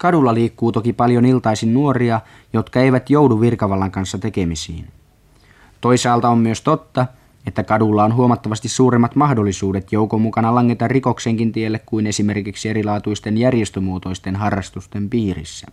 [0.00, 2.20] Kadulla liikkuu toki paljon iltaisin nuoria,
[2.52, 4.88] jotka eivät joudu virkavallan kanssa tekemisiin.
[5.80, 7.06] Toisaalta on myös totta,
[7.46, 14.36] että kadulla on huomattavasti suuremmat mahdollisuudet joukon mukana langeta rikoksenkin tielle kuin esimerkiksi erilaatuisten järjestömuotoisten
[14.36, 15.66] harrastusten piirissä.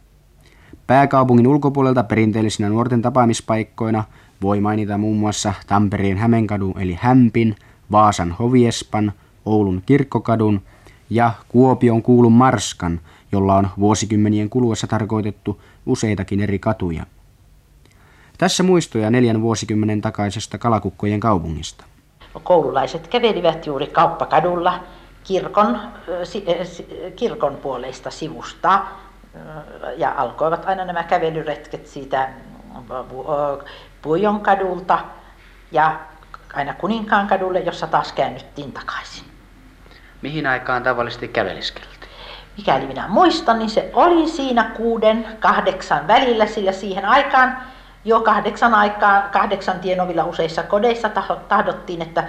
[0.88, 4.04] Pääkaupungin ulkopuolelta perinteellisinä nuorten tapaamispaikkoina
[4.42, 7.56] voi mainita muun muassa Tampereen Hämenkadun eli Hämpin,
[7.92, 9.14] Vaasan Hoviespan,
[9.46, 10.62] Oulun Kirkkokadun
[11.10, 13.00] ja Kuopion kuulun Marskan,
[13.32, 17.06] jolla on vuosikymmenien kuluessa tarkoitettu useitakin eri katuja.
[18.38, 21.86] Tässä muistoja neljän vuosikymmenen takaisesta Kalakukkojen kaupungista.
[22.44, 24.80] Koululaiset kävelivät juuri kauppakadulla
[25.24, 25.80] kirkon,
[27.16, 28.86] kirkon puoleista sivusta
[29.98, 32.30] ja alkoivat aina nämä kävelyretket siitä
[34.02, 35.00] Puijon kadulta
[35.72, 36.00] ja
[36.54, 39.24] aina Kuninkaan kadulle, jossa taas käännyttiin takaisin.
[40.22, 42.07] Mihin aikaan tavallisesti käveliskeltiin?
[42.58, 47.58] Mikäli minä muistan, niin se oli siinä kuuden, kahdeksan välillä, sillä siihen aikaan
[48.06, 51.10] jo kahdeksan aikaan, kahdeksan tienovilla useissa kodeissa
[51.48, 52.24] tahdottiin, että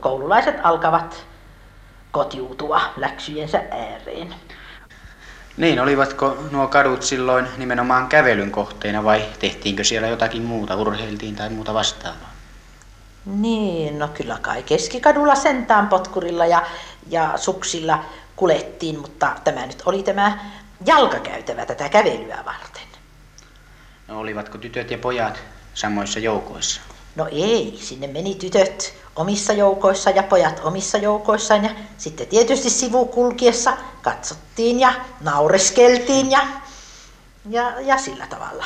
[0.00, 1.26] koululaiset alkavat
[2.10, 4.34] kotiutua läksyjensä ääreen.
[5.56, 11.50] Niin, olivatko nuo kadut silloin nimenomaan kävelyn kohteena vai tehtiinkö siellä jotakin muuta, urheiltiin tai
[11.50, 12.32] muuta vastaavaa?
[13.26, 16.62] Niin, no kyllä kai keskikadulla sentään potkurilla ja,
[17.10, 18.04] ja suksilla
[18.36, 20.38] kulettiin, mutta tämä nyt oli tämä
[20.86, 22.82] jalkakäytävä tätä kävelyä varten.
[24.08, 25.38] No olivatko tytöt ja pojat
[25.74, 26.80] samoissa joukoissa?
[27.16, 33.76] No ei, sinne meni tytöt omissa joukoissa ja pojat omissa joukoissaan ja sitten tietysti sivukulkiessa
[34.02, 36.40] katsottiin ja naureskeltiin ja,
[37.50, 38.64] ja, ja sillä tavalla.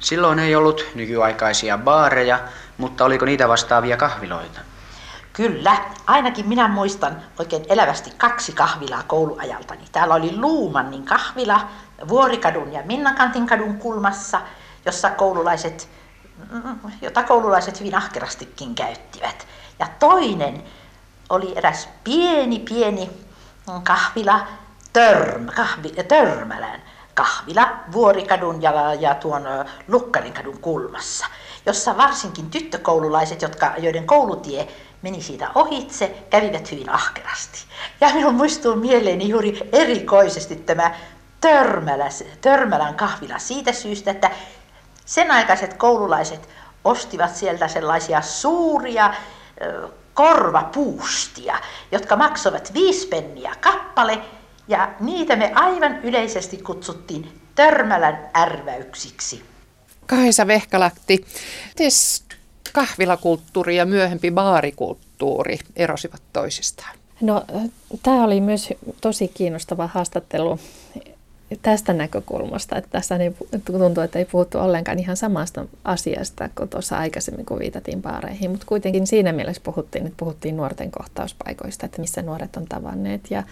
[0.00, 2.40] Silloin ei ollut nykyaikaisia baareja,
[2.78, 4.60] mutta oliko niitä vastaavia kahviloita?
[5.38, 9.84] Kyllä, ainakin minä muistan oikein elävästi kaksi kahvilaa kouluajaltani.
[9.92, 11.68] Täällä oli Luumannin kahvila
[12.08, 14.40] Vuorikadun ja Minnakantin kadun kulmassa,
[14.86, 15.88] jossa koululaiset,
[17.02, 19.46] jota koululaiset hyvin ahkerastikin käyttivät.
[19.78, 20.62] Ja toinen
[21.28, 23.10] oli eräs pieni, pieni
[23.82, 24.46] kahvila
[24.92, 26.82] Törm, kahvi, Törmälän
[27.14, 29.42] kahvila Vuorikadun ja, ja tuon
[29.88, 31.26] Lukkarin kadun kulmassa,
[31.66, 34.68] jossa varsinkin tyttökoululaiset, jotka, joiden koulutie
[35.02, 37.58] meni siitä ohitse, kävivät hyvin ahkerasti.
[38.00, 40.94] Ja minun muistuu mieleeni juuri erikoisesti tämä
[41.40, 42.08] Törmälä,
[42.40, 44.30] Törmälän kahvila siitä syystä, että
[45.04, 46.48] sen aikaiset koululaiset
[46.84, 49.14] ostivat sieltä sellaisia suuria
[50.14, 51.58] korvapuustia,
[51.92, 54.18] jotka maksoivat viisi penniä kappale,
[54.68, 59.44] ja niitä me aivan yleisesti kutsuttiin Törmälän ärväyksiksi.
[60.06, 61.26] Kaisa Vehkalahti,
[61.68, 61.90] miten
[62.70, 66.96] kahvilakulttuuri ja myöhempi baarikulttuuri erosivat toisistaan?
[67.20, 67.44] No,
[68.02, 68.68] tämä oli myös
[69.00, 70.58] tosi kiinnostava haastattelu
[71.62, 76.98] tästä näkökulmasta, että tässä ei, tuntuu, että ei puhuttu ollenkaan ihan samasta asiasta kuin tuossa
[76.98, 82.22] aikaisemmin, kun viitattiin baareihin, mutta kuitenkin siinä mielessä puhuttiin, että puhuttiin nuorten kohtauspaikoista, että missä
[82.22, 83.42] nuoret on tavanneet ja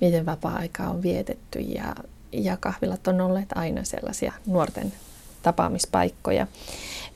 [0.00, 1.94] miten vapaa-aikaa on vietetty ja,
[2.32, 4.92] ja kahvilat on olleet aina sellaisia nuorten
[5.42, 6.46] tapaamispaikkoja.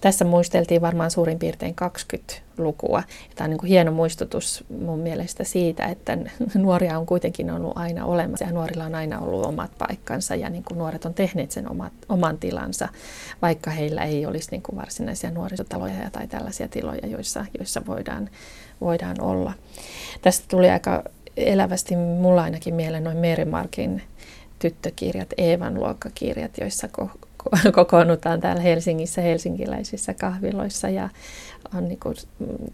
[0.05, 3.03] Tässä muisteltiin varmaan suurin piirtein 20-lukua.
[3.35, 6.19] Tämä on niin kuin hieno muistutus mun mielestä siitä, että
[6.55, 10.65] nuoria on kuitenkin ollut aina olemassa ja nuorilla on aina ollut omat paikkansa ja niin
[10.65, 12.89] kuin nuoret on tehneet sen omat, oman tilansa,
[13.43, 18.31] vaikka heillä ei olisi niin kuin varsinaisia nuorisotaloja tai tällaisia tiloja, joissa, joissa voidaan,
[18.81, 19.53] voidaan olla.
[20.23, 21.03] Tästä tuli aika
[21.37, 24.03] elävästi mulla ainakin mieleen noin Merimarkin
[24.59, 26.89] tyttökirjat, Eevan luokkakirjat, joissa
[27.73, 31.09] kokoonnutaan täällä Helsingissä helsinkiläisissä kahviloissa ja
[31.75, 32.17] on niin kuin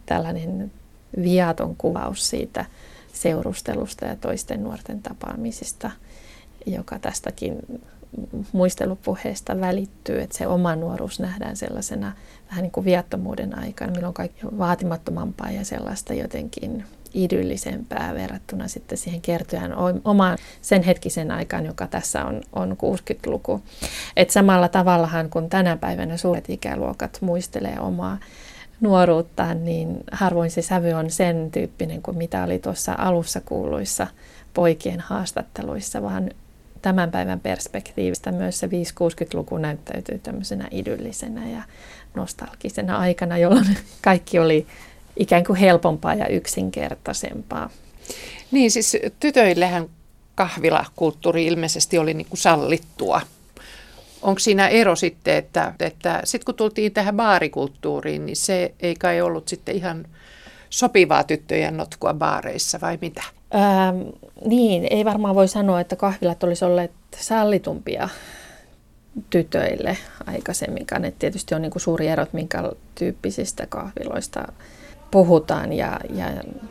[0.06, 0.72] tällainen
[1.22, 2.64] viaton kuvaus siitä
[3.12, 5.90] seurustelusta ja toisten nuorten tapaamisista,
[6.66, 7.56] joka tästäkin
[8.52, 12.12] muistelupuheesta välittyy, että se oma nuoruus nähdään sellaisena
[12.50, 18.99] vähän niin kuin viattomuuden aikana, milloin kaikki on vaatimattomampaa ja sellaista jotenkin idyllisempää verrattuna sitten
[18.99, 23.62] siihen kertojan omaan sen hetkisen aikaan, joka tässä on, on 60-luku.
[24.16, 28.18] Et samalla tavallahan kun tänä päivänä suuret ikäluokat muistelee omaa
[28.81, 34.07] nuoruuttaan, niin harvoin se sävy on sen tyyppinen kuin mitä oli tuossa alussa kuuluissa
[34.55, 36.31] poikien haastatteluissa, vaan
[36.83, 41.62] tämän päivän perspektiivistä myös se 5-60-luku näyttäytyy tämmöisenä idyllisenä ja
[42.14, 44.66] nostalgisena aikana, jolloin kaikki oli
[45.20, 47.70] ikään kuin helpompaa ja yksinkertaisempaa.
[48.50, 49.87] Niin siis tytöillehän
[50.35, 53.20] kahvilakulttuuri ilmeisesti oli niin kuin sallittua.
[54.22, 59.20] Onko siinä ero sitten, että, että sitten kun tultiin tähän baarikulttuuriin, niin se ei kai
[59.20, 60.06] ollut sitten ihan
[60.70, 63.22] sopivaa tyttöjen notkua baareissa vai mitä?
[63.54, 64.09] Ähm,
[64.44, 68.09] niin, ei varmaan voi sanoa, että kahvilat olisi olleet sallitumpia
[69.30, 71.04] tytöille aikaisemminkaan.
[71.04, 74.52] Et tietysti on niin kuin suuri ero, minkä tyyppisistä kahviloista
[75.11, 76.27] puhutaan ja, ja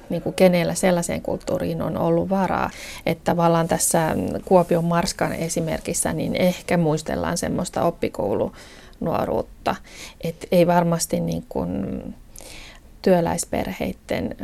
[0.09, 2.69] niin kuin kenellä sellaiseen kulttuuriin on ollut varaa.
[3.05, 9.75] Että tavallaan tässä Kuopion Marskan esimerkissä niin ehkä muistellaan semmoista oppikoulunuoruutta.
[10.21, 12.03] Että ei varmasti niin kuin
[13.01, 14.35] työläisperheiden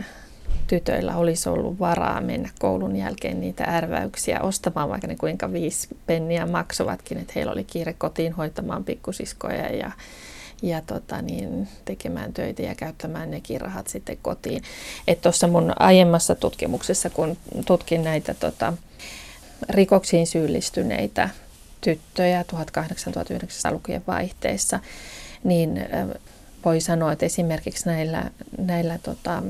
[0.68, 6.46] tytöillä olisi ollut varaa mennä koulun jälkeen niitä ärväyksiä ostamaan, vaikka ne kuinka viisi penniä
[6.46, 9.92] maksavatkin, että heillä oli kiire kotiin hoitamaan pikkusiskoja ja,
[10.62, 14.64] ja tota niin, tekemään töitä ja käyttämään nekin rahat sitten kotiin.
[15.22, 18.74] Tuossa mun aiemmassa tutkimuksessa, kun tutkin näitä tota,
[19.70, 21.30] rikoksiin syyllistyneitä
[21.82, 24.80] tyttöjä 1800-1900-lukujen vaihteessa,
[25.44, 25.86] niin
[26.66, 29.44] voi sanoa, että esimerkiksi näillä, näillä tota,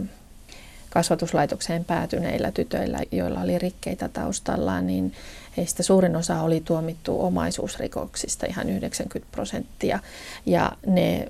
[0.96, 5.14] kasvatuslaitokseen päätyneillä tytöillä, joilla oli rikkeitä taustallaan, niin
[5.58, 10.00] heistä suurin osa oli tuomittu omaisuusrikoksista, ihan 90 prosenttia.
[10.46, 11.28] Ja ne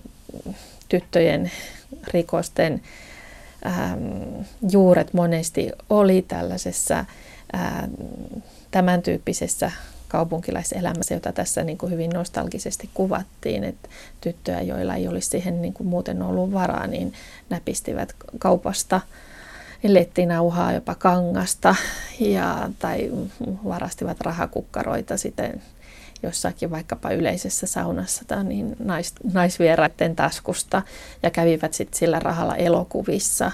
[0.89, 1.51] tyttöjen
[2.13, 2.82] rikosten
[3.65, 7.06] ähm, juuret monesti oli tällaisessa
[7.56, 7.91] ähm,
[8.71, 9.71] tämän tyyppisessä
[10.08, 13.89] kaupunkilaiselämässä, jota tässä niin kuin hyvin nostalgisesti kuvattiin, että
[14.21, 17.13] tyttöjä, joilla ei olisi siihen niin kuin muuten ollut varaa, niin
[17.49, 19.01] näpistivät kaupasta
[19.93, 21.75] lettinauhaa, jopa kangasta
[22.19, 23.11] ja, tai
[23.65, 25.61] varastivat rahakukkaroita sitten
[26.23, 30.81] jossakin vaikkapa yleisessä saunassa tai niin nais, naisvieraiden taskusta
[31.23, 33.51] ja kävivät sitten sillä rahalla elokuvissa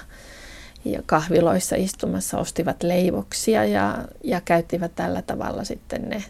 [0.84, 6.24] ja kahviloissa istumassa, ostivat leivoksia ja, ja käyttivät tällä tavalla sitten ne,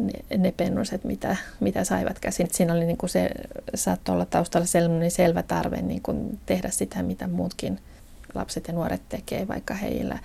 [0.00, 2.48] ne, ne pennuset, mitä, mitä saivat käsin.
[2.52, 3.30] Siinä oli niin kuin se,
[3.74, 7.80] saattoi olla taustalla sellainen selvä tarve niin kuin tehdä sitä, mitä muutkin
[8.34, 10.18] lapset ja nuoret tekee, vaikka heillä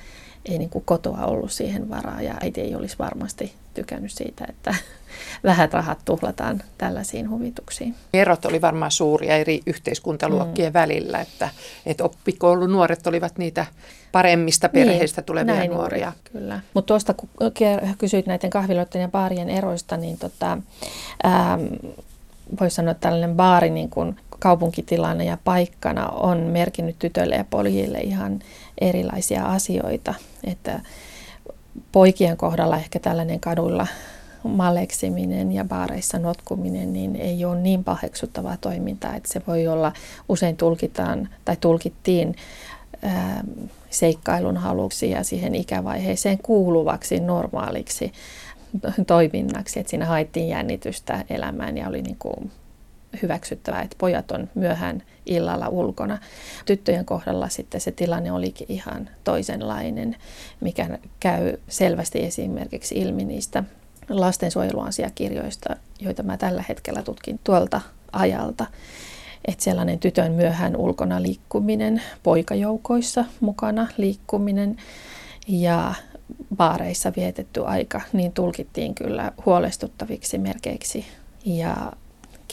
[0.45, 4.75] ei niin kuin kotoa ollut siihen varaa ja äiti ei olisi varmasti tykännyt siitä, että
[5.43, 7.95] vähät rahat tuhlataan tällaisiin huvituksiin.
[8.13, 10.73] Erot oli varmaan suuria eri yhteiskuntaluokkien mm.
[10.73, 11.49] välillä, että,
[11.85, 13.65] että oppikoulun nuoret olivat niitä
[14.11, 16.07] paremmista niin, perheistä niin, tulevia näin nuoria.
[16.07, 16.59] Oli, kyllä.
[16.73, 17.29] Mutta tuosta kun
[17.97, 20.57] kysyit näiden kahviloiden ja baarien eroista, niin tota,
[21.25, 21.65] ähm,
[22.59, 27.99] voisi sanoa, että tällainen baari niin kuin kaupunkitilana ja paikkana on merkinnyt tytöille ja pojille
[27.99, 28.39] ihan
[28.81, 30.13] erilaisia asioita.
[30.43, 30.79] Että
[31.91, 33.87] poikien kohdalla ehkä tällainen kadulla
[34.43, 39.93] maleksiminen ja baareissa notkuminen niin ei ole niin paheksuttavaa toimintaa, että se voi olla,
[40.29, 42.35] usein tulkitaan tai tulkittiin
[43.01, 43.43] ää,
[43.89, 48.11] seikkailun haluksi ja siihen ikävaiheeseen kuuluvaksi normaaliksi
[49.07, 52.51] toiminnaksi, että siinä haettiin jännitystä elämään ja oli niin kuin
[53.21, 56.17] hyväksyttävää, että pojat on myöhään illalla ulkona.
[56.65, 60.15] Tyttöjen kohdalla sitten se tilanne olikin ihan toisenlainen,
[60.61, 63.63] mikä käy selvästi esimerkiksi ilmi niistä
[64.09, 68.65] lastensuojeluasiakirjoista, joita mä tällä hetkellä tutkin tuolta ajalta.
[69.45, 74.77] Että sellainen tytön myöhään ulkona liikkuminen, poikajoukoissa mukana liikkuminen
[75.47, 75.93] ja
[76.55, 81.05] baareissa vietetty aika, niin tulkittiin kyllä huolestuttaviksi merkeiksi.
[81.45, 81.91] Ja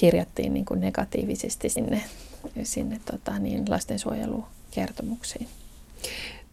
[0.00, 2.02] kirjattiin niin kuin negatiivisesti sinne,
[2.62, 5.48] sinne tota, niin lastensuojelukertomuksiin.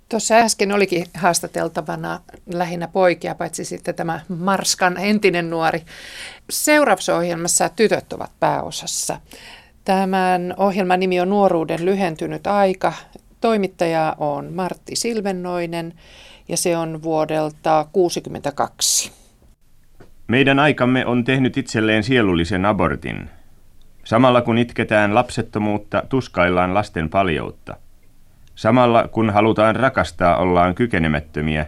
[0.10, 2.20] Tuossa äsken olikin haastateltavana
[2.54, 5.84] lähinnä poikia, paitsi sitten tämä Marskan entinen nuori.
[6.50, 9.20] Seuraavassa ohjelmassa tytöt ovat pääosassa.
[9.86, 12.94] Tämän ohjelman nimi on Nuoruuden lyhentynyt aika.
[13.42, 15.94] Toimittaja on Martti Silvennoinen
[16.48, 19.12] ja se on vuodelta 1962.
[20.28, 23.37] Meidän aikamme on tehnyt itselleen sielullisen abortin.
[24.08, 27.76] Samalla kun itketään lapsettomuutta, tuskaillaan lasten paljoutta.
[28.56, 31.66] Samalla kun halutaan rakastaa, ollaan kykenemättömiä,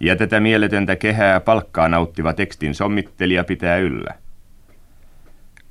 [0.00, 4.14] ja tätä mieletöntä kehää palkkaa nauttiva tekstin sommittelija pitää yllä.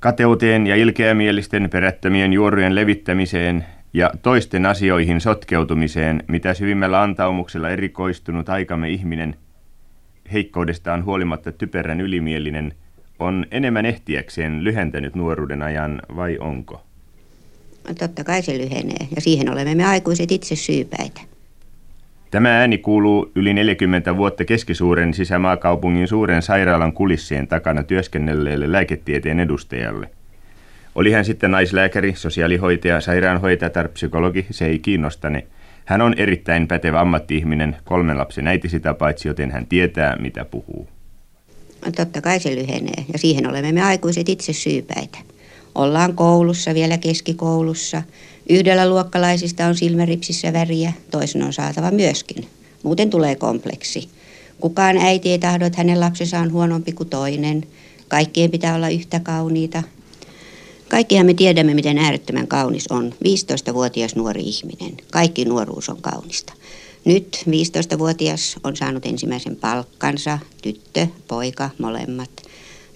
[0.00, 8.90] Kateuteen ja ilkeämielisten perättömien juorujen levittämiseen ja toisten asioihin sotkeutumiseen, mitä syvimmällä antaumuksella erikoistunut aikamme
[8.90, 9.36] ihminen,
[10.32, 12.72] heikkoudestaan huolimatta typerän ylimielinen–
[13.24, 16.82] on enemmän ehtiäkseen lyhentänyt nuoruuden ajan vai onko?
[17.98, 21.20] Totta kai se lyhenee ja siihen olemme me aikuiset itse syypäitä.
[22.30, 30.10] Tämä ääni kuuluu yli 40 vuotta keskisuuren sisämaakaupungin suuren sairaalan kulissien takana työskennelleelle lääketieteen edustajalle.
[30.94, 35.46] Oli hän sitten naislääkäri, sosiaalihoitaja, sairaanhoitaja tai psykologi, se ei kiinnostane.
[35.84, 40.88] Hän on erittäin pätevä ammattiihminen, kolmen lapsen äiti sitä paitsi, joten hän tietää, mitä puhuu.
[41.92, 45.18] Totta kai se lyhenee ja siihen olemme me aikuiset itse syypäitä.
[45.74, 48.02] Ollaan koulussa, vielä keskikoulussa,
[48.48, 52.48] Yhdellä luokkalaisista on silmäripsissä väriä, toisen on saatava myöskin.
[52.82, 54.08] Muuten tulee kompleksi.
[54.60, 57.66] Kukaan äiti ei tahdo, että hänen lapsensa on huonompi kuin toinen.
[58.08, 59.82] Kaikkien pitää olla yhtä kauniita.
[60.88, 64.96] Kaikkihan me tiedämme, miten äärettömän kaunis on 15-vuotias nuori ihminen.
[65.12, 66.52] Kaikki nuoruus on kaunista.
[67.04, 72.30] Nyt 15-vuotias on saanut ensimmäisen palkkansa, tyttö, poika, molemmat.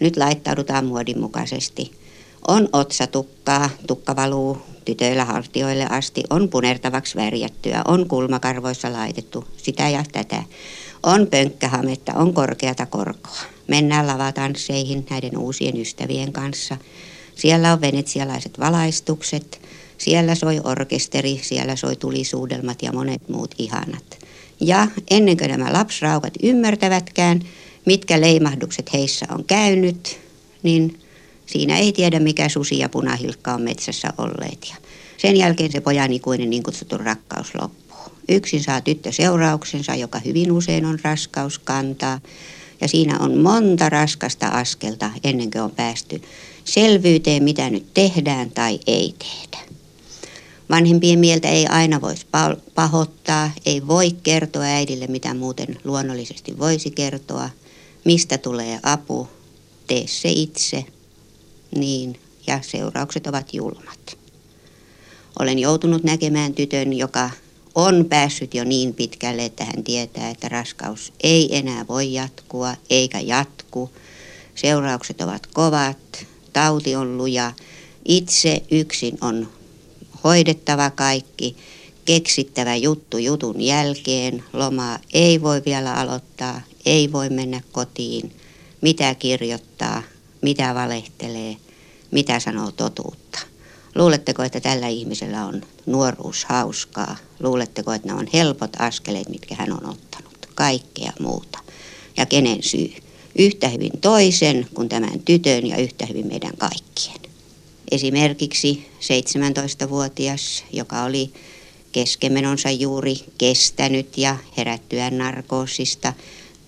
[0.01, 1.91] Nyt laittaudutaan muodin mukaisesti.
[2.49, 10.05] On otsatukkaa, tukka valuu tytöillä hartioille asti, on punertavaksi värjättyä, on kulmakarvoissa laitettu sitä ja
[10.13, 10.43] tätä.
[11.03, 13.39] On pönkkähametta, on korkeata korkoa.
[13.67, 16.77] Mennään lavatansseihin näiden uusien ystävien kanssa.
[17.35, 19.61] Siellä on venetsialaiset valaistukset,
[19.99, 24.19] siellä soi orkesteri, siellä soi tulisuudelmat ja monet muut ihanat.
[24.61, 27.41] Ja ennen kuin nämä lapsraukat ymmärtävätkään,
[27.87, 30.19] mitkä leimahdukset heissä on käynyt,
[30.63, 31.01] niin
[31.47, 34.67] siinä ei tiedä mikä susi ja punahilkka on metsässä olleet.
[34.71, 34.77] Ja
[35.17, 38.13] sen jälkeen se pojan ikuinen niin kutsuttu rakkaus loppuu.
[38.29, 42.21] Yksin saa tyttö seurauksensa, joka hyvin usein on raskaus kantaa.
[42.81, 46.23] Ja siinä on monta raskasta askelta ennen kuin on päästy
[46.65, 49.78] selvyyteen, mitä nyt tehdään tai ei tehdä.
[50.71, 52.27] Vanhempien mieltä ei aina voisi
[52.75, 57.51] pahoittaa, ei voi kertoa äidille, mitä muuten luonnollisesti voisi kertoa.
[58.05, 59.29] Mistä tulee apu,
[59.87, 60.85] tee se itse,
[61.77, 64.19] niin, ja seuraukset ovat julmat.
[65.39, 67.31] Olen joutunut näkemään tytön, joka
[67.75, 73.21] on päässyt jo niin pitkälle, että hän tietää, että raskaus ei enää voi jatkua eikä
[73.21, 73.91] jatku.
[74.55, 77.53] Seuraukset ovat kovat, tauti on luja,
[78.05, 79.49] itse yksin on
[80.29, 81.57] hoidettava kaikki,
[82.05, 88.33] keksittävä juttu jutun jälkeen, lomaa ei voi vielä aloittaa, ei voi mennä kotiin,
[88.81, 90.03] mitä kirjoittaa,
[90.43, 91.57] mitä valehtelee,
[92.11, 93.39] mitä sanoo totuutta.
[93.95, 97.17] Luuletteko, että tällä ihmisellä on nuoruus hauskaa?
[97.41, 100.49] Luuletteko, että nämä on helpot askeleet, mitkä hän on ottanut?
[100.55, 101.59] Kaikkea muuta.
[102.17, 102.93] Ja kenen syy?
[103.39, 107.28] Yhtä hyvin toisen kuin tämän tytön ja yhtä hyvin meidän kaikkien.
[107.91, 111.33] Esimerkiksi 17-vuotias, joka oli
[111.93, 116.13] keskemenonsa juuri kestänyt ja herättyä narkoosista,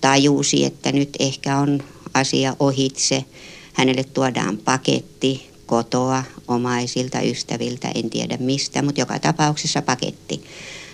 [0.01, 3.25] tajusi, että nyt ehkä on asia ohitse.
[3.73, 10.43] Hänelle tuodaan paketti kotoa, omaisilta, ystäviltä, en tiedä mistä, mutta joka tapauksessa paketti.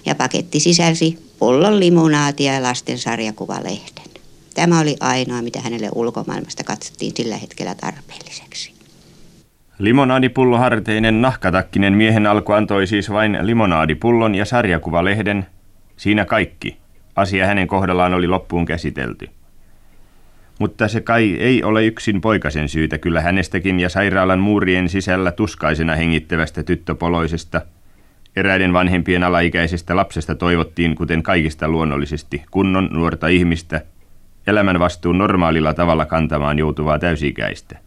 [0.05, 4.07] Ja paketti sisälsi pullon limonaatia ja lasten sarjakuvalehden.
[4.53, 8.76] Tämä oli ainoa, mitä hänelle ulkomaailmasta katsottiin sillä hetkellä tarpeelliseksi.
[9.79, 15.45] Limonaadipulloharteinen nahkatakkinen miehen alku antoi siis vain limonaadipullon ja sarjakuvalehden.
[15.97, 16.77] Siinä kaikki.
[17.15, 19.29] Asia hänen kohdallaan oli loppuun käsitelty.
[20.59, 25.95] Mutta se kai ei ole yksin poikasen syytä, kyllä hänestäkin ja sairaalan muurien sisällä tuskaisena
[25.95, 27.61] hengittävästä tyttöpoloisesta,
[28.35, 33.81] eräiden vanhempien alaikäisestä lapsesta toivottiin, kuten kaikista luonnollisesti, kunnon nuorta ihmistä,
[34.47, 37.86] elämän vastuun normaalilla tavalla kantamaan joutuvaa täysikäistä.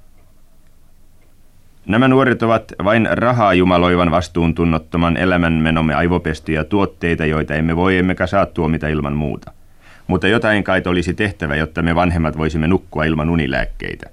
[1.90, 8.46] Nämä nuoret ovat vain rahaa jumaloivan vastuuntunnottoman elämänmenomme aivopestyjä tuotteita, joita emme voi emmekä saa
[8.46, 9.52] tuomita ilman muuta.
[10.06, 14.10] Mutta jotain kai olisi tehtävä, jotta me vanhemmat voisimme nukkua ilman unilääkkeitä.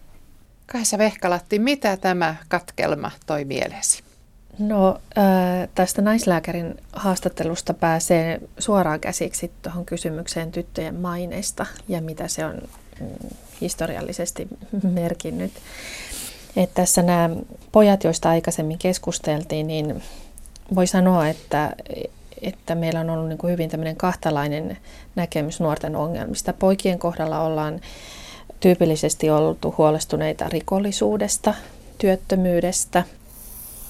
[0.65, 4.03] Kaisa Vehkalatti, mitä tämä katkelma toi mieleesi?
[4.59, 5.01] No
[5.75, 12.55] tästä naislääkärin haastattelusta pääsee suoraan käsiksi tuohon kysymykseen tyttöjen maineista ja mitä se on
[12.99, 13.07] mm,
[13.61, 14.47] historiallisesti
[14.93, 15.51] merkinnyt.
[16.57, 17.29] Että tässä nämä
[17.71, 20.03] pojat, joista aikaisemmin keskusteltiin, niin
[20.75, 21.75] voi sanoa, että,
[22.41, 24.77] että meillä on ollut niin kuin hyvin tämmöinen kahtalainen
[25.15, 26.53] näkemys nuorten ongelmista.
[26.53, 27.81] Poikien kohdalla ollaan
[28.59, 31.53] tyypillisesti oltu huolestuneita rikollisuudesta,
[31.97, 33.03] työttömyydestä,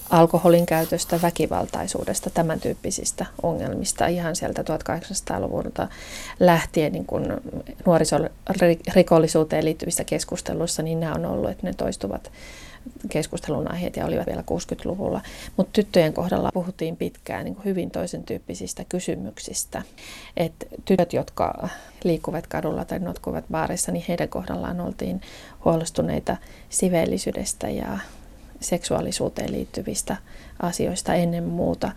[0.10, 5.88] alkoholin käytöstä, väkivaltaisuudesta, tämän tyyppisistä ongelmista ihan sieltä 1800-luvulta
[6.40, 7.42] lähtien niin kun
[7.86, 12.32] nuorisorikollisuuteen liittyvissä keskusteluissa, niin nämä on ollut, että ne toistuvat
[13.10, 15.22] keskustelun aiheet ja olivat vielä 60-luvulla.
[15.58, 19.82] Mutta tyttöjen kohdalla puhuttiin pitkään niin hyvin toisen tyyppisistä kysymyksistä.
[20.38, 20.54] Et
[20.86, 21.70] tytöt, jotka
[22.04, 25.22] liikkuvat kadulla tai notkuvat baarissa, niin heidän kohdallaan oltiin
[25.66, 26.38] huolestuneita
[26.70, 28.00] siveellisyydestä ja
[28.62, 30.18] seksuaalisuuteen liittyvistä
[30.62, 31.92] asioista ennen muuta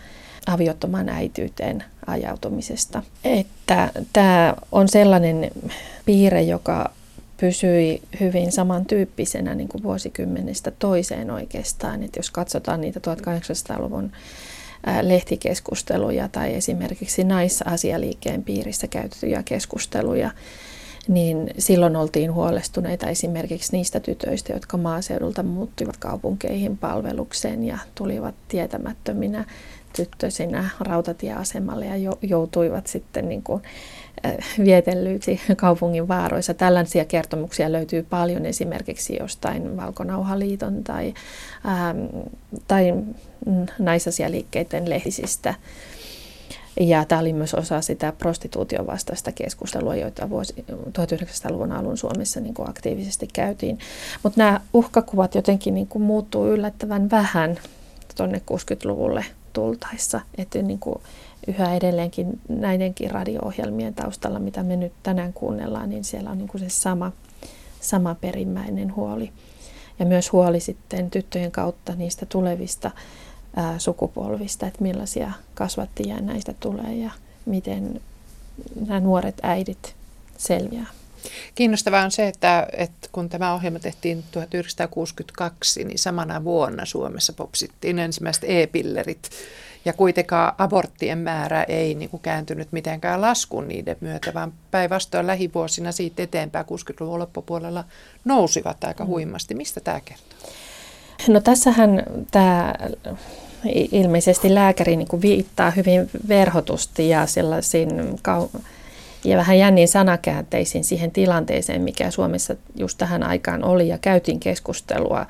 [0.47, 3.03] aviottoman äityyteen ajautumisesta.
[3.25, 5.51] Että tämä on sellainen
[6.07, 6.91] piirre, joka
[7.37, 12.03] pysyi hyvin samantyyppisenä niin kuin vuosikymmenestä toiseen oikeastaan.
[12.03, 14.13] Että jos katsotaan niitä 1800-luvun
[15.03, 20.31] lehtikeskusteluja tai esimerkiksi naisasialiikkeen piirissä käytettyjä keskusteluja,
[21.11, 29.45] niin silloin oltiin huolestuneita esimerkiksi niistä tytöistä, jotka maaseudulta muuttivat kaupunkeihin palvelukseen ja tulivat tietämättöminä
[29.97, 33.63] tyttösinä rautatieasemalle ja joutuivat sitten niin kuin
[34.65, 36.55] vietellyiksi kaupungin vaaroissa.
[36.55, 41.15] Tällaisia kertomuksia löytyy paljon esimerkiksi jostain Valkonauhaliiton tai,
[41.69, 42.27] ähm,
[42.69, 42.95] tai
[43.79, 45.55] naisasialiikkeiden lehdisistä.
[46.81, 52.55] Ja tämä oli myös osa sitä prostituution vastaista keskustelua, joita vuosi, 1900-luvun alun Suomessa niin
[52.55, 53.79] kuin aktiivisesti käytiin.
[54.23, 57.59] Mutta nämä uhkakuvat jotenkin niin kuin muuttuu yllättävän vähän
[58.17, 60.21] tuonne 60-luvulle tultaessa.
[60.39, 61.01] Että niin kuin
[61.47, 66.61] yhä edelleenkin näidenkin radio-ohjelmien taustalla, mitä me nyt tänään kuunnellaan, niin siellä on niin kuin
[66.61, 67.13] se sama,
[67.81, 69.33] sama perimmäinen huoli.
[69.99, 72.91] Ja myös huoli sitten tyttöjen kautta niistä tulevista
[73.57, 77.11] ää, sukupolvista, että millaisia kasvattajia näistä tulee ja
[77.47, 78.01] miten
[78.87, 79.95] nämä nuoret äidit
[80.39, 80.87] selviää.
[81.55, 87.99] Kiinnostavaa on se, että, että kun tämä ohjelma tehtiin 1962, niin samana vuonna Suomessa popsittiin
[87.99, 89.31] ensimmäiset e-pillerit.
[89.85, 95.93] Ja kuitenkaan aborttien määrä ei niin kuin kääntynyt mitenkään laskuun niiden myötä, vaan päinvastoin lähivuosina
[95.93, 97.85] siitä eteenpäin 60-luvun loppupuolella
[98.25, 99.09] nousivat aika mm.
[99.09, 99.55] huimasti.
[99.55, 100.40] Mistä tämä kertoo?
[101.29, 102.75] No tässähän tämä
[103.93, 107.91] ilmeisesti lääkäri niin kuin viittaa hyvin verhotusti ja sellaisiin
[108.29, 108.61] kau-
[109.25, 115.27] ja vähän jännin sanakäänteisiin siihen tilanteeseen, mikä Suomessa just tähän aikaan oli ja käytiin keskustelua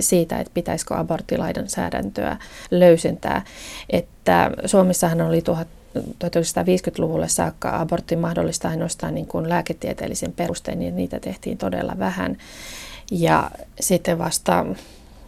[0.00, 2.36] siitä, että pitäisikö aborttilainsäädäntöä
[2.70, 3.44] löysentää.
[3.90, 5.42] Että Suomessahan oli
[5.98, 12.36] 1950-luvulle saakka abortti mahdollista ainoastaan niin kuin lääketieteellisen perustein, niin niitä tehtiin todella vähän.
[13.10, 14.66] Ja sitten vasta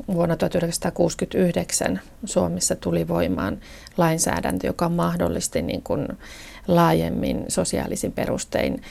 [0.08, 3.58] vuonna 1969 Suomessa tuli voimaan
[3.96, 6.08] lainsäädäntö, joka mahdollisti niin kuin
[6.68, 8.82] laajemmin sosiaalisin perustein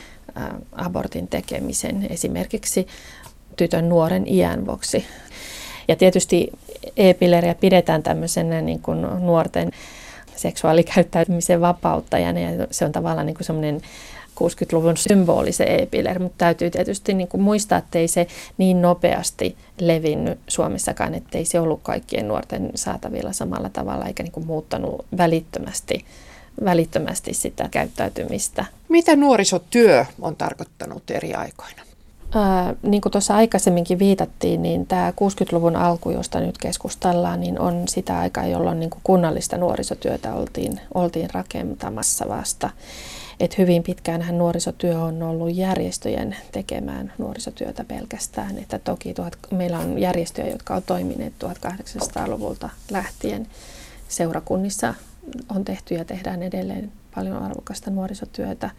[0.71, 2.87] abortin tekemisen, esimerkiksi
[3.55, 5.05] tytön nuoren iän vuoksi.
[5.87, 6.51] Ja tietysti
[6.97, 9.71] e-pilleriä pidetään tämmöisenä niin kuin nuorten
[10.35, 13.81] seksuaalikäyttäytymisen vapauttajana ja se on tavallaan niin kuin semmoinen
[14.39, 18.27] 60-luvun symboli se e-piller, mutta täytyy tietysti niin kuin muistaa, että ei se
[18.57, 24.31] niin nopeasti levinnyt Suomessakaan, että ei se ollut kaikkien nuorten saatavilla samalla tavalla eikä niin
[24.31, 26.05] kuin muuttanut välittömästi,
[26.65, 28.65] välittömästi sitä käyttäytymistä.
[28.89, 31.83] Mitä nuorisotyö on tarkoittanut eri aikoina?
[32.35, 37.87] Ää, niin kuin tuossa aikaisemminkin viitattiin, niin tämä 60-luvun alku, josta nyt keskustellaan, niin on
[37.87, 42.69] sitä aikaa, jolloin niin kuin kunnallista nuorisotyötä oltiin, oltiin rakentamassa vasta.
[43.43, 48.57] Et hyvin pitkään nuorisotyö on ollut järjestöjen tekemään nuorisotyötä pelkästään.
[48.57, 53.47] Että toki tuhat, meillä on järjestöjä, jotka on toimineet 1800-luvulta lähtien.
[54.07, 54.93] Seurakunnissa
[55.49, 58.69] on tehty ja tehdään edelleen paljon arvokasta nuorisotyötä.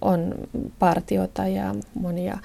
[0.00, 0.34] On
[0.78, 2.38] partiota ja monia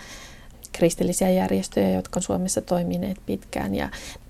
[0.71, 3.89] kristillisiä järjestöjä, jotka on Suomessa toimineet pitkään ja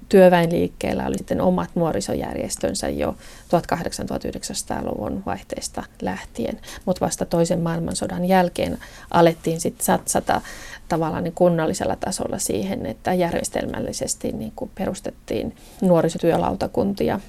[0.10, 3.16] työväenliikkeellä oli sitten omat nuorisojärjestönsä jo
[3.50, 8.78] 1800-1900-luvun vaihteesta lähtien, mutta vasta toisen maailmansodan jälkeen
[9.12, 10.42] alettiin sitten satsata
[10.90, 17.20] tavallaan niin kunnallisella tasolla siihen, että järjestelmällisesti niin perustettiin nuorisotyölautakuntia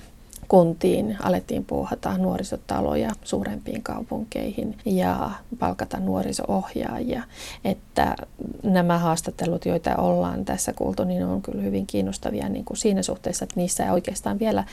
[0.48, 7.22] kuntiin, alettiin puuhata nuorisotaloja suurempiin kaupunkeihin ja palkata nuoriso-ohjaajia.
[7.64, 8.16] Että
[8.62, 13.44] nämä haastattelut, joita ollaan tässä kuultu, niin on kyllä hyvin kiinnostavia niin kuin siinä suhteessa,
[13.44, 14.64] että niissä oikeastaan vielä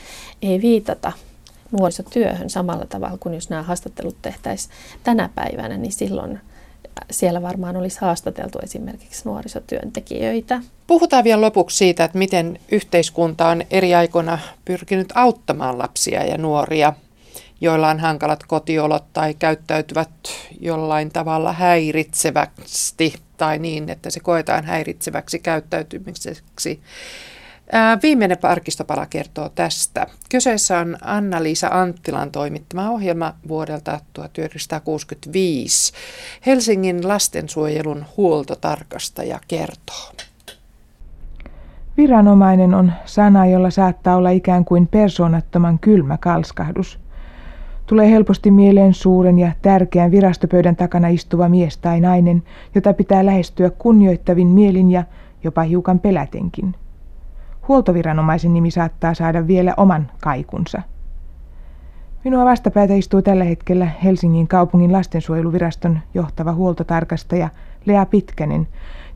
[0.42, 1.12] ei viitata
[1.70, 6.40] nuorisotyöhön samalla tavalla kuin jos nämä haastattelut tehtäisiin tänä päivänä, niin silloin
[7.10, 10.60] siellä varmaan olisi haastateltu esimerkiksi nuorisotyöntekijöitä.
[10.86, 16.92] Puhutaan vielä lopuksi siitä, että miten yhteiskunta on eri aikoina pyrkinyt auttamaan lapsia ja nuoria,
[17.60, 20.10] joilla on hankalat kotiolot tai käyttäytyvät
[20.60, 26.80] jollain tavalla häiritsevästi tai niin, että se koetaan häiritseväksi käyttäytymiseksi.
[28.02, 30.06] Viimeinen arkistopala kertoo tästä.
[30.30, 35.92] Kyseessä on Anna-Liisa Anttilan toimittama ohjelma vuodelta 1965.
[36.46, 40.12] Helsingin lastensuojelun huoltotarkastaja kertoo.
[41.96, 46.98] Viranomainen on sana, jolla saattaa olla ikään kuin persoonattoman kylmä kalskahdus.
[47.86, 52.42] Tulee helposti mieleen suuren ja tärkeän virastopöydän takana istuva mies tai nainen,
[52.74, 55.04] jota pitää lähestyä kunnioittavin mielin ja
[55.44, 56.74] jopa hiukan pelätenkin.
[57.68, 60.82] Huoltoviranomaisen nimi saattaa saada vielä oman kaikunsa.
[62.24, 67.48] Minua vastapäätä istuu tällä hetkellä Helsingin kaupungin lastensuojeluviraston johtava huoltotarkastaja
[67.86, 68.68] Lea Pitkänen,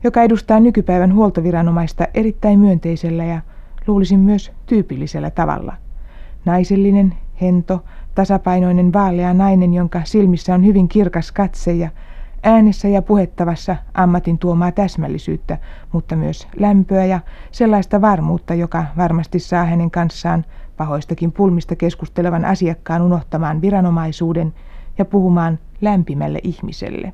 [0.03, 3.41] joka edustaa nykypäivän huoltoviranomaista erittäin myönteisellä ja
[3.87, 5.73] luulisin myös tyypillisellä tavalla.
[6.45, 7.83] Naisellinen, hento,
[8.15, 11.89] tasapainoinen vaalea nainen, jonka silmissä on hyvin kirkas katse ja
[12.49, 15.57] Äänessä ja puhettavassa ammatin tuomaa täsmällisyyttä,
[15.91, 17.19] mutta myös lämpöä ja
[17.51, 20.45] sellaista varmuutta, joka varmasti saa hänen kanssaan
[20.77, 24.53] pahoistakin pulmista keskustelevan asiakkaan unohtamaan viranomaisuuden
[24.97, 27.13] ja puhumaan lämpimälle ihmiselle.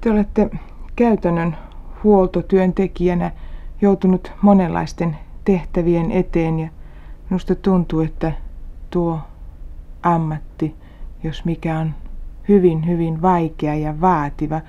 [0.00, 0.50] Te olette
[0.96, 1.56] käytännön
[2.04, 3.30] huoltotyöntekijänä
[3.80, 6.68] joutunut monenlaisten tehtävien eteen ja
[7.30, 8.32] minusta tuntuu, että
[8.90, 9.20] tuo
[10.02, 10.74] ammatti,
[11.22, 11.94] jos mikä on
[12.48, 14.60] hyvin, hyvin vaikea ja vaativa,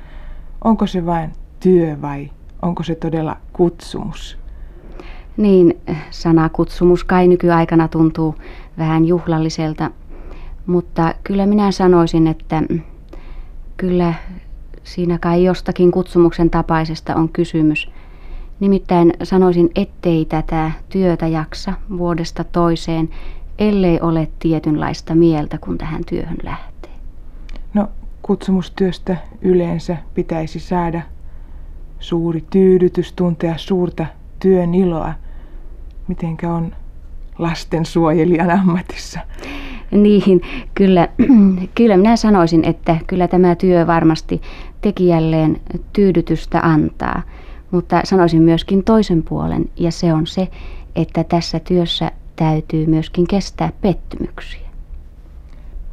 [0.63, 2.29] onko se vain työ vai
[2.61, 4.37] onko se todella kutsumus?
[5.37, 5.77] Niin,
[6.09, 8.35] sana kutsumus kai nykyaikana tuntuu
[8.77, 9.91] vähän juhlalliselta,
[10.65, 12.63] mutta kyllä minä sanoisin, että
[13.77, 14.13] kyllä
[14.83, 17.91] siinä kai jostakin kutsumuksen tapaisesta on kysymys.
[18.59, 23.09] Nimittäin sanoisin, ettei tätä työtä jaksa vuodesta toiseen,
[23.59, 26.68] ellei ole tietynlaista mieltä, kun tähän työhön lähtee.
[28.29, 31.01] Kutsumustyöstä yleensä pitäisi saada
[31.99, 34.05] suuri tyydytys, tuntea suurta
[34.39, 35.13] työn iloa.
[36.07, 36.75] Mitenkä on
[37.37, 39.19] lastensuojelijan ammatissa?
[39.91, 40.41] Niin,
[40.75, 41.07] kyllä,
[41.77, 44.41] kyllä minä sanoisin, että kyllä tämä työ varmasti
[44.81, 45.61] tekijälleen
[45.93, 47.21] tyydytystä antaa.
[47.71, 50.47] Mutta sanoisin myöskin toisen puolen, ja se on se,
[50.95, 54.67] että tässä työssä täytyy myöskin kestää pettymyksiä.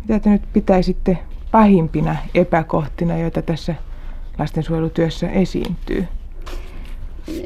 [0.01, 1.19] Mitä te nyt pitäisitte
[1.51, 3.75] pahimpina epäkohtina, joita tässä
[4.39, 6.07] lastensuojelutyössä esiintyy?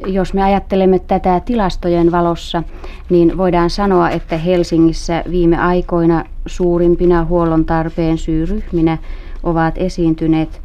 [0.05, 2.63] Jos me ajattelemme tätä tilastojen valossa,
[3.09, 8.97] niin voidaan sanoa, että Helsingissä viime aikoina suurimpina huollon tarpeen syyryhminä
[9.43, 10.61] ovat esiintyneet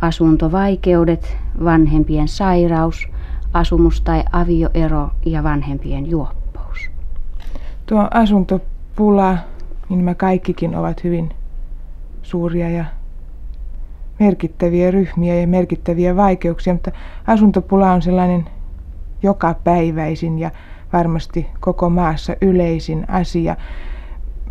[0.00, 3.08] asuntovaikeudet, vanhempien sairaus,
[3.52, 6.90] asumus- tai avioero ja vanhempien juoppous.
[7.86, 9.38] Tuo asuntopula,
[9.88, 11.30] niin nämä kaikkikin ovat hyvin
[12.26, 12.84] suuria ja
[14.20, 16.90] merkittäviä ryhmiä ja merkittäviä vaikeuksia, mutta
[17.26, 18.48] asuntopula on sellainen
[19.22, 20.50] jokapäiväisin ja
[20.92, 23.56] varmasti koko maassa yleisin asia.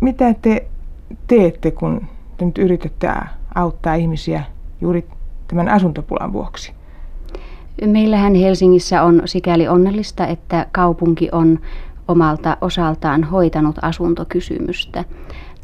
[0.00, 0.66] Mitä te
[1.26, 2.00] teette, kun
[2.36, 3.08] te nyt yritätte
[3.54, 4.44] auttaa ihmisiä
[4.80, 5.08] juuri
[5.48, 6.72] tämän asuntopulan vuoksi?
[7.86, 11.58] Meillähän Helsingissä on sikäli onnellista, että kaupunki on
[12.08, 15.04] omalta osaltaan hoitanut asuntokysymystä.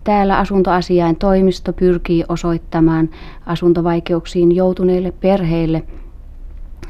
[0.04, 3.10] Täällä asuntoasiain toimisto pyrkii osoittamaan
[3.46, 5.82] asuntovaikeuksiin joutuneille perheille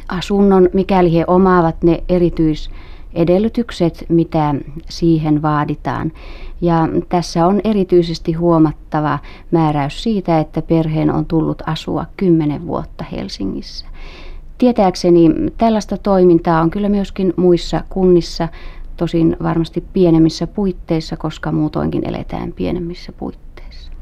[0.09, 4.55] asunnon, mikäli he omaavat ne erityisedellytykset, mitä
[4.89, 6.13] siihen vaaditaan.
[6.61, 9.19] Ja tässä on erityisesti huomattava
[9.51, 13.87] määräys siitä, että perheen on tullut asua kymmenen vuotta Helsingissä.
[14.59, 18.49] Tietääkseni tällaista toimintaa on kyllä myöskin muissa kunnissa,
[18.97, 23.93] tosin varmasti pienemmissä puitteissa, koska muutoinkin eletään pienemmissä puitteissa.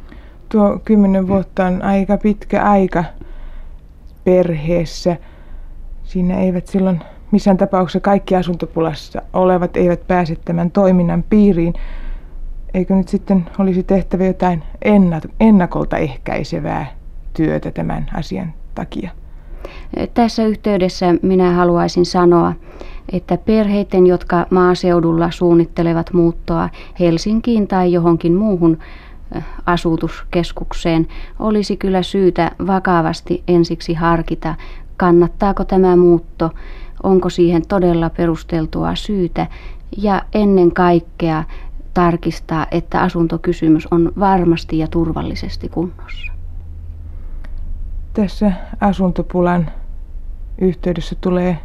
[0.49, 3.05] Tuo kymmenen vuotta on aika pitkä aika
[4.25, 5.17] perheessä.
[6.05, 11.75] Siinä eivät silloin missään tapauksessa kaikki asuntopulassa olevat eivät pääse tämän toiminnan piiriin.
[12.75, 14.63] Eikö nyt sitten olisi tehtävä jotain
[15.41, 16.87] ennakolta ehkäisevää
[17.35, 19.11] työtä tämän asian takia?
[20.15, 22.53] Tässä yhteydessä minä haluaisin sanoa,
[23.13, 26.69] että perheiden, jotka maaseudulla suunnittelevat muuttoa
[27.01, 28.79] Helsinkiin tai johonkin muuhun
[29.67, 31.09] asutuskeskukseen,
[31.39, 34.55] olisi kyllä syytä vakavasti ensiksi harkita,
[34.97, 36.51] kannattaako tämä muutto,
[37.03, 39.47] onko siihen todella perusteltua syytä
[39.97, 41.45] ja ennen kaikkea
[41.95, 46.33] tarkistaa, että asuntokysymys on varmasti ja turvallisesti kunnossa.
[48.13, 49.71] Tässä asuntopulan
[50.61, 51.59] yhteydessä tulee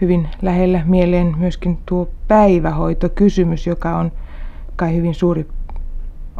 [0.00, 4.12] hyvin lähellä mieleen myöskin tuo päivähoitokysymys, joka on
[4.76, 5.48] kai hyvin suuri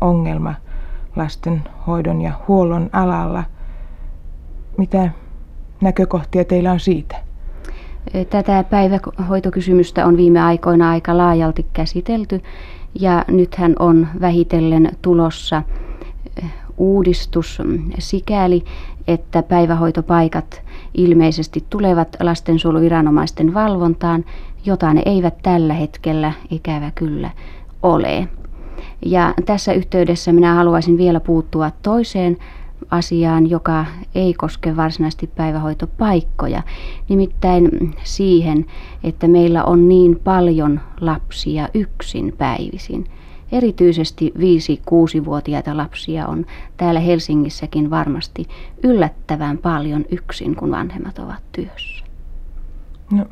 [0.01, 0.55] ongelma
[1.17, 3.45] lastenhoidon ja huollon alalla.
[4.79, 5.11] Mitä
[5.81, 7.17] näkökohtia teillä on siitä?
[8.31, 12.41] Tätä päivähoitokysymystä on viime aikoina aika laajalti käsitelty
[13.01, 15.63] ja nythän on vähitellen tulossa
[16.77, 17.63] uudistus
[17.99, 18.65] sikäli,
[19.07, 20.64] että päivähoitopaikat
[20.95, 24.25] ilmeisesti tulevat lastensuojeluviranomaisten valvontaan,
[24.65, 27.31] jota ne eivät tällä hetkellä ikävä kyllä
[27.83, 28.29] ole.
[29.07, 32.37] Ja tässä yhteydessä minä haluaisin vielä puuttua toiseen
[32.91, 36.63] asiaan, joka ei koske varsinaisesti päivähoitopaikkoja,
[37.09, 38.67] nimittäin siihen,
[39.05, 43.07] että meillä on niin paljon lapsia yksin päivisin.
[43.55, 46.47] Erityisesti 5-6-vuotiaita lapsia on
[46.77, 48.49] täällä Helsingissäkin varmasti
[48.83, 52.05] yllättävän paljon yksin, kun vanhemmat ovat työssä.
[53.11, 53.27] No,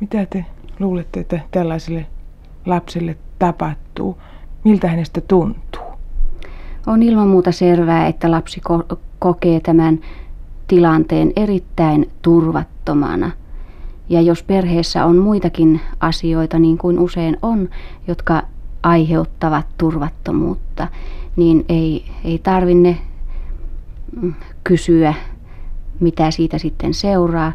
[0.00, 0.44] mitä te
[0.80, 2.06] luulette, että tällaiselle
[2.66, 4.18] lapselle tapahtuu?
[4.64, 5.82] Miltä hänestä tuntuu?
[6.86, 10.00] On ilman muuta selvää, että lapsi ko- kokee tämän
[10.66, 13.30] tilanteen erittäin turvattomana.
[14.08, 17.68] Ja jos perheessä on muitakin asioita, niin kuin usein on,
[18.08, 18.42] jotka
[18.82, 20.88] aiheuttavat turvattomuutta,
[21.36, 22.98] niin ei, ei tarvinne
[24.22, 25.14] mm, kysyä,
[26.00, 27.52] mitä siitä sitten seuraa.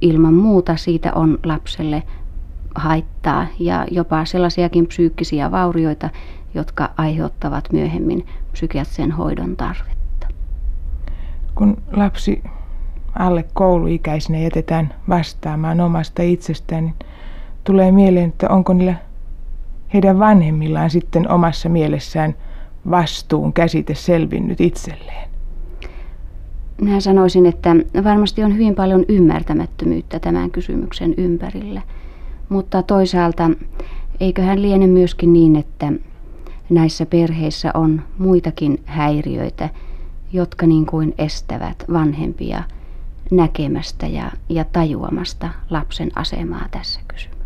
[0.00, 2.02] Ilman muuta siitä on lapselle
[2.74, 6.10] haittaa ja jopa sellaisiakin psyykkisiä vaurioita,
[6.54, 10.26] jotka aiheuttavat myöhemmin psykiatrisen hoidon tarvetta.
[11.54, 12.42] Kun lapsi
[13.18, 16.94] alle kouluikäisenä jätetään vastaamaan omasta itsestään, niin
[17.64, 18.94] tulee mieleen, että onko niillä
[19.94, 22.34] heidän vanhemmillaan sitten omassa mielessään
[22.90, 25.30] vastuun käsite selvinnyt itselleen?
[26.80, 31.82] Minä sanoisin, että varmasti on hyvin paljon ymmärtämättömyyttä tämän kysymyksen ympärillä.
[32.48, 33.50] Mutta toisaalta
[34.20, 35.92] eiköhän liene myöskin niin, että
[36.70, 39.68] näissä perheissä on muitakin häiriöitä,
[40.32, 42.62] jotka niin kuin estävät vanhempia
[43.30, 47.39] näkemästä ja, ja tajuamasta lapsen asemaa tässä kysymyksessä.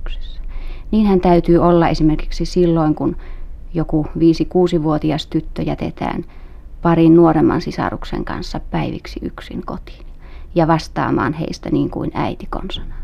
[0.94, 3.16] Niinhän täytyy olla esimerkiksi silloin, kun
[3.74, 6.24] joku 5-6-vuotias tyttö jätetään
[6.82, 10.06] parin nuoremman sisaruksen kanssa päiviksi yksin kotiin
[10.54, 12.94] ja vastaamaan heistä niin kuin äiti konsana.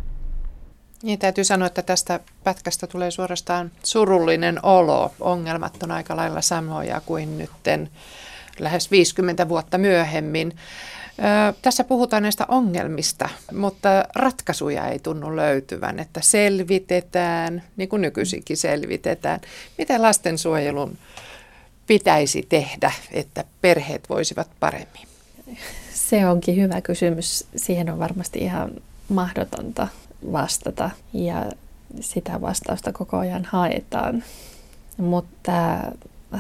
[1.03, 5.12] Niin täytyy sanoa, että tästä pätkästä tulee suorastaan surullinen olo.
[5.20, 7.88] Ongelmat on aika lailla samoja kuin nytten
[8.59, 10.53] lähes 50 vuotta myöhemmin.
[11.62, 19.40] Tässä puhutaan näistä ongelmista, mutta ratkaisuja ei tunnu löytyvän, että selvitetään, niin kuin nykyisinkin selvitetään.
[19.78, 20.98] Miten lastensuojelun
[21.86, 25.08] pitäisi tehdä, että perheet voisivat paremmin?
[25.94, 27.46] Se onkin hyvä kysymys.
[27.56, 28.70] Siihen on varmasti ihan
[29.08, 29.88] mahdotonta
[30.32, 31.46] vastata ja
[32.00, 34.24] sitä vastausta koko ajan haetaan.
[34.96, 35.52] Mutta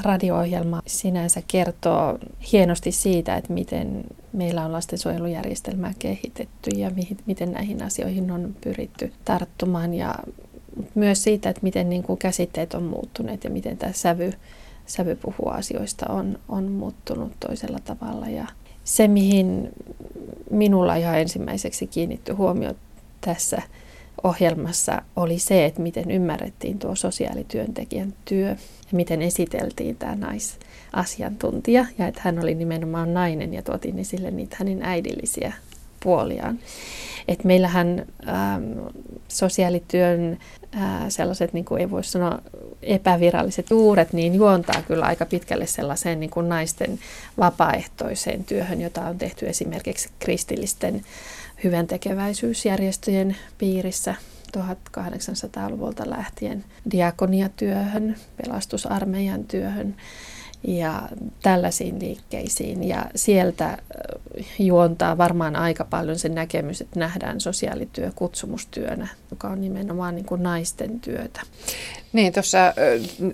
[0.02, 2.18] radio-ohjelma sinänsä kertoo
[2.52, 6.90] hienosti siitä, että miten meillä on lastensuojelujärjestelmää kehitetty ja
[7.26, 10.14] miten näihin asioihin on pyritty tarttumaan ja
[10.94, 14.32] myös siitä, että miten niin kuin käsitteet on muuttuneet ja miten tämä sävy,
[14.86, 18.28] sävy puhua asioista on, on muuttunut toisella tavalla.
[18.28, 18.46] Ja
[18.84, 19.68] se, mihin
[20.50, 22.74] minulla ihan ensimmäiseksi kiinnitty huomio
[23.20, 23.62] tässä
[24.24, 28.56] ohjelmassa oli se, että miten ymmärrettiin tuo sosiaalityöntekijän työ
[28.92, 34.56] ja miten esiteltiin tämä naisasiantuntija ja että hän oli nimenomaan nainen ja tuotiin esille niitä
[34.58, 35.52] hänen äidillisiä
[36.02, 36.58] puoliaan.
[37.28, 38.96] Et meillähän ähm,
[39.28, 40.38] sosiaalityön
[40.76, 42.38] äh, sellaiset, niin kuin ei voi sanoa
[42.82, 46.98] epäviralliset juuret, niin juontaa kyllä aika pitkälle sellaiseen niin kuin naisten
[47.38, 51.02] vapaaehtoiseen työhön, jota on tehty esimerkiksi kristillisten
[51.64, 54.14] hyvän tekeväisyysjärjestöjen piirissä
[54.56, 59.96] 1800-luvulta lähtien diakoniatyöhön, pelastusarmeijan työhön
[60.62, 61.08] ja
[61.42, 62.88] tällaisiin liikkeisiin.
[62.88, 63.78] Ja sieltä
[64.58, 70.42] juontaa varmaan aika paljon se näkemys, että nähdään sosiaalityö kutsumustyönä, joka on nimenomaan niin kuin
[70.42, 71.40] naisten työtä.
[72.12, 72.58] Niin, tuossa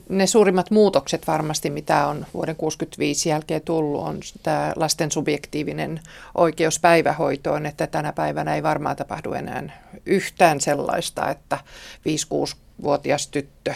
[0.08, 6.00] ne suurimmat muutokset varmasti, mitä on vuoden 65 jälkeen tullut, on tämä lasten subjektiivinen
[6.34, 11.58] oikeus päivähoitoon, että tänä päivänä ei varmaan tapahdu enää yhtään sellaista, että
[11.98, 13.74] 5-6-vuotias tyttö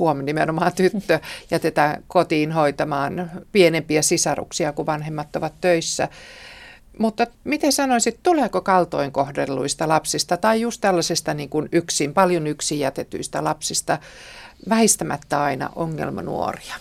[0.00, 1.20] huom nimenomaan tyttö,
[1.50, 6.08] jätetään kotiin hoitamaan pienempiä sisaruksia, kun vanhemmat ovat töissä.
[6.98, 12.78] Mutta miten sanoisit, tuleeko kaltoin kohdelluista lapsista tai just tällaisesta niin kuin yksin, paljon yksin
[12.78, 13.98] jätetyistä lapsista
[14.68, 16.74] väistämättä aina ongelmanuoria?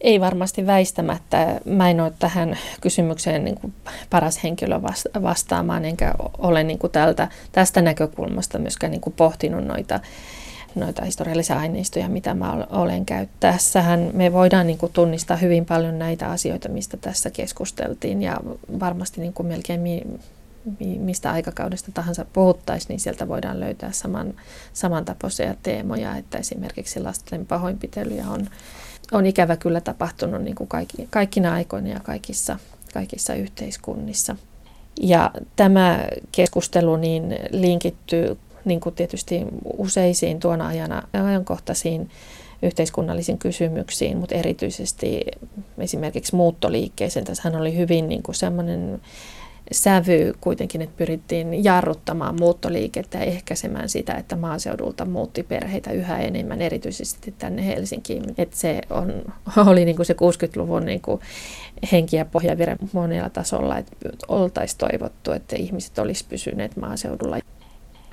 [0.00, 1.60] Ei varmasti väistämättä.
[1.64, 3.74] Mä en ole tähän kysymykseen niin kuin
[4.10, 4.82] paras henkilö
[5.22, 10.00] vastaamaan, enkä ole niin kuin tältä, tästä näkökulmasta myöskään niin kuin pohtinut noita
[10.74, 14.10] noita historiallisia aineistoja, mitä mä olen käyttäessähän.
[14.12, 18.40] Me voidaan niin kuin tunnistaa hyvin paljon näitä asioita, mistä tässä keskusteltiin ja
[18.80, 20.02] varmasti niin kuin melkein mi,
[20.80, 24.34] mi, mistä aikakaudesta tahansa puhuttaisiin, niin sieltä voidaan löytää saman,
[24.72, 28.48] samantapoisia teemoja, että esimerkiksi lasten pahoinpitelyjä on,
[29.12, 32.58] on ikävä kyllä tapahtunut niin kuin kaikki, kaikkina aikoina ja kaikissa,
[32.94, 34.36] kaikissa yhteiskunnissa.
[35.00, 39.46] Ja tämä keskustelu niin linkittyy niin kuin tietysti
[39.78, 42.10] useisiin tuona ajana ajankohtaisiin
[42.62, 45.24] yhteiskunnallisiin kysymyksiin, mutta erityisesti
[45.78, 47.24] esimerkiksi muuttoliikkeeseen.
[47.26, 49.00] Tässähän oli hyvin niin kuin semmoinen
[49.72, 56.62] sävy kuitenkin, että pyrittiin jarruttamaan muuttoliikettä ja ehkäisemään sitä, että maaseudulta muutti perheitä yhä enemmän,
[56.62, 58.24] erityisesti tänne Helsinkiin.
[58.38, 59.22] Että se on,
[59.70, 61.20] oli niin kuin se 60-luvun niin kuin
[61.92, 63.96] henki ja pohjavire monella tasolla, että
[64.28, 67.38] oltaisiin toivottu, että ihmiset olisi pysyneet maaseudulla.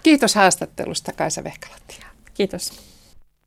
[0.07, 1.99] Kiitos haastattelusta Kaisa Vehkalatti.
[2.33, 2.71] Kiitos.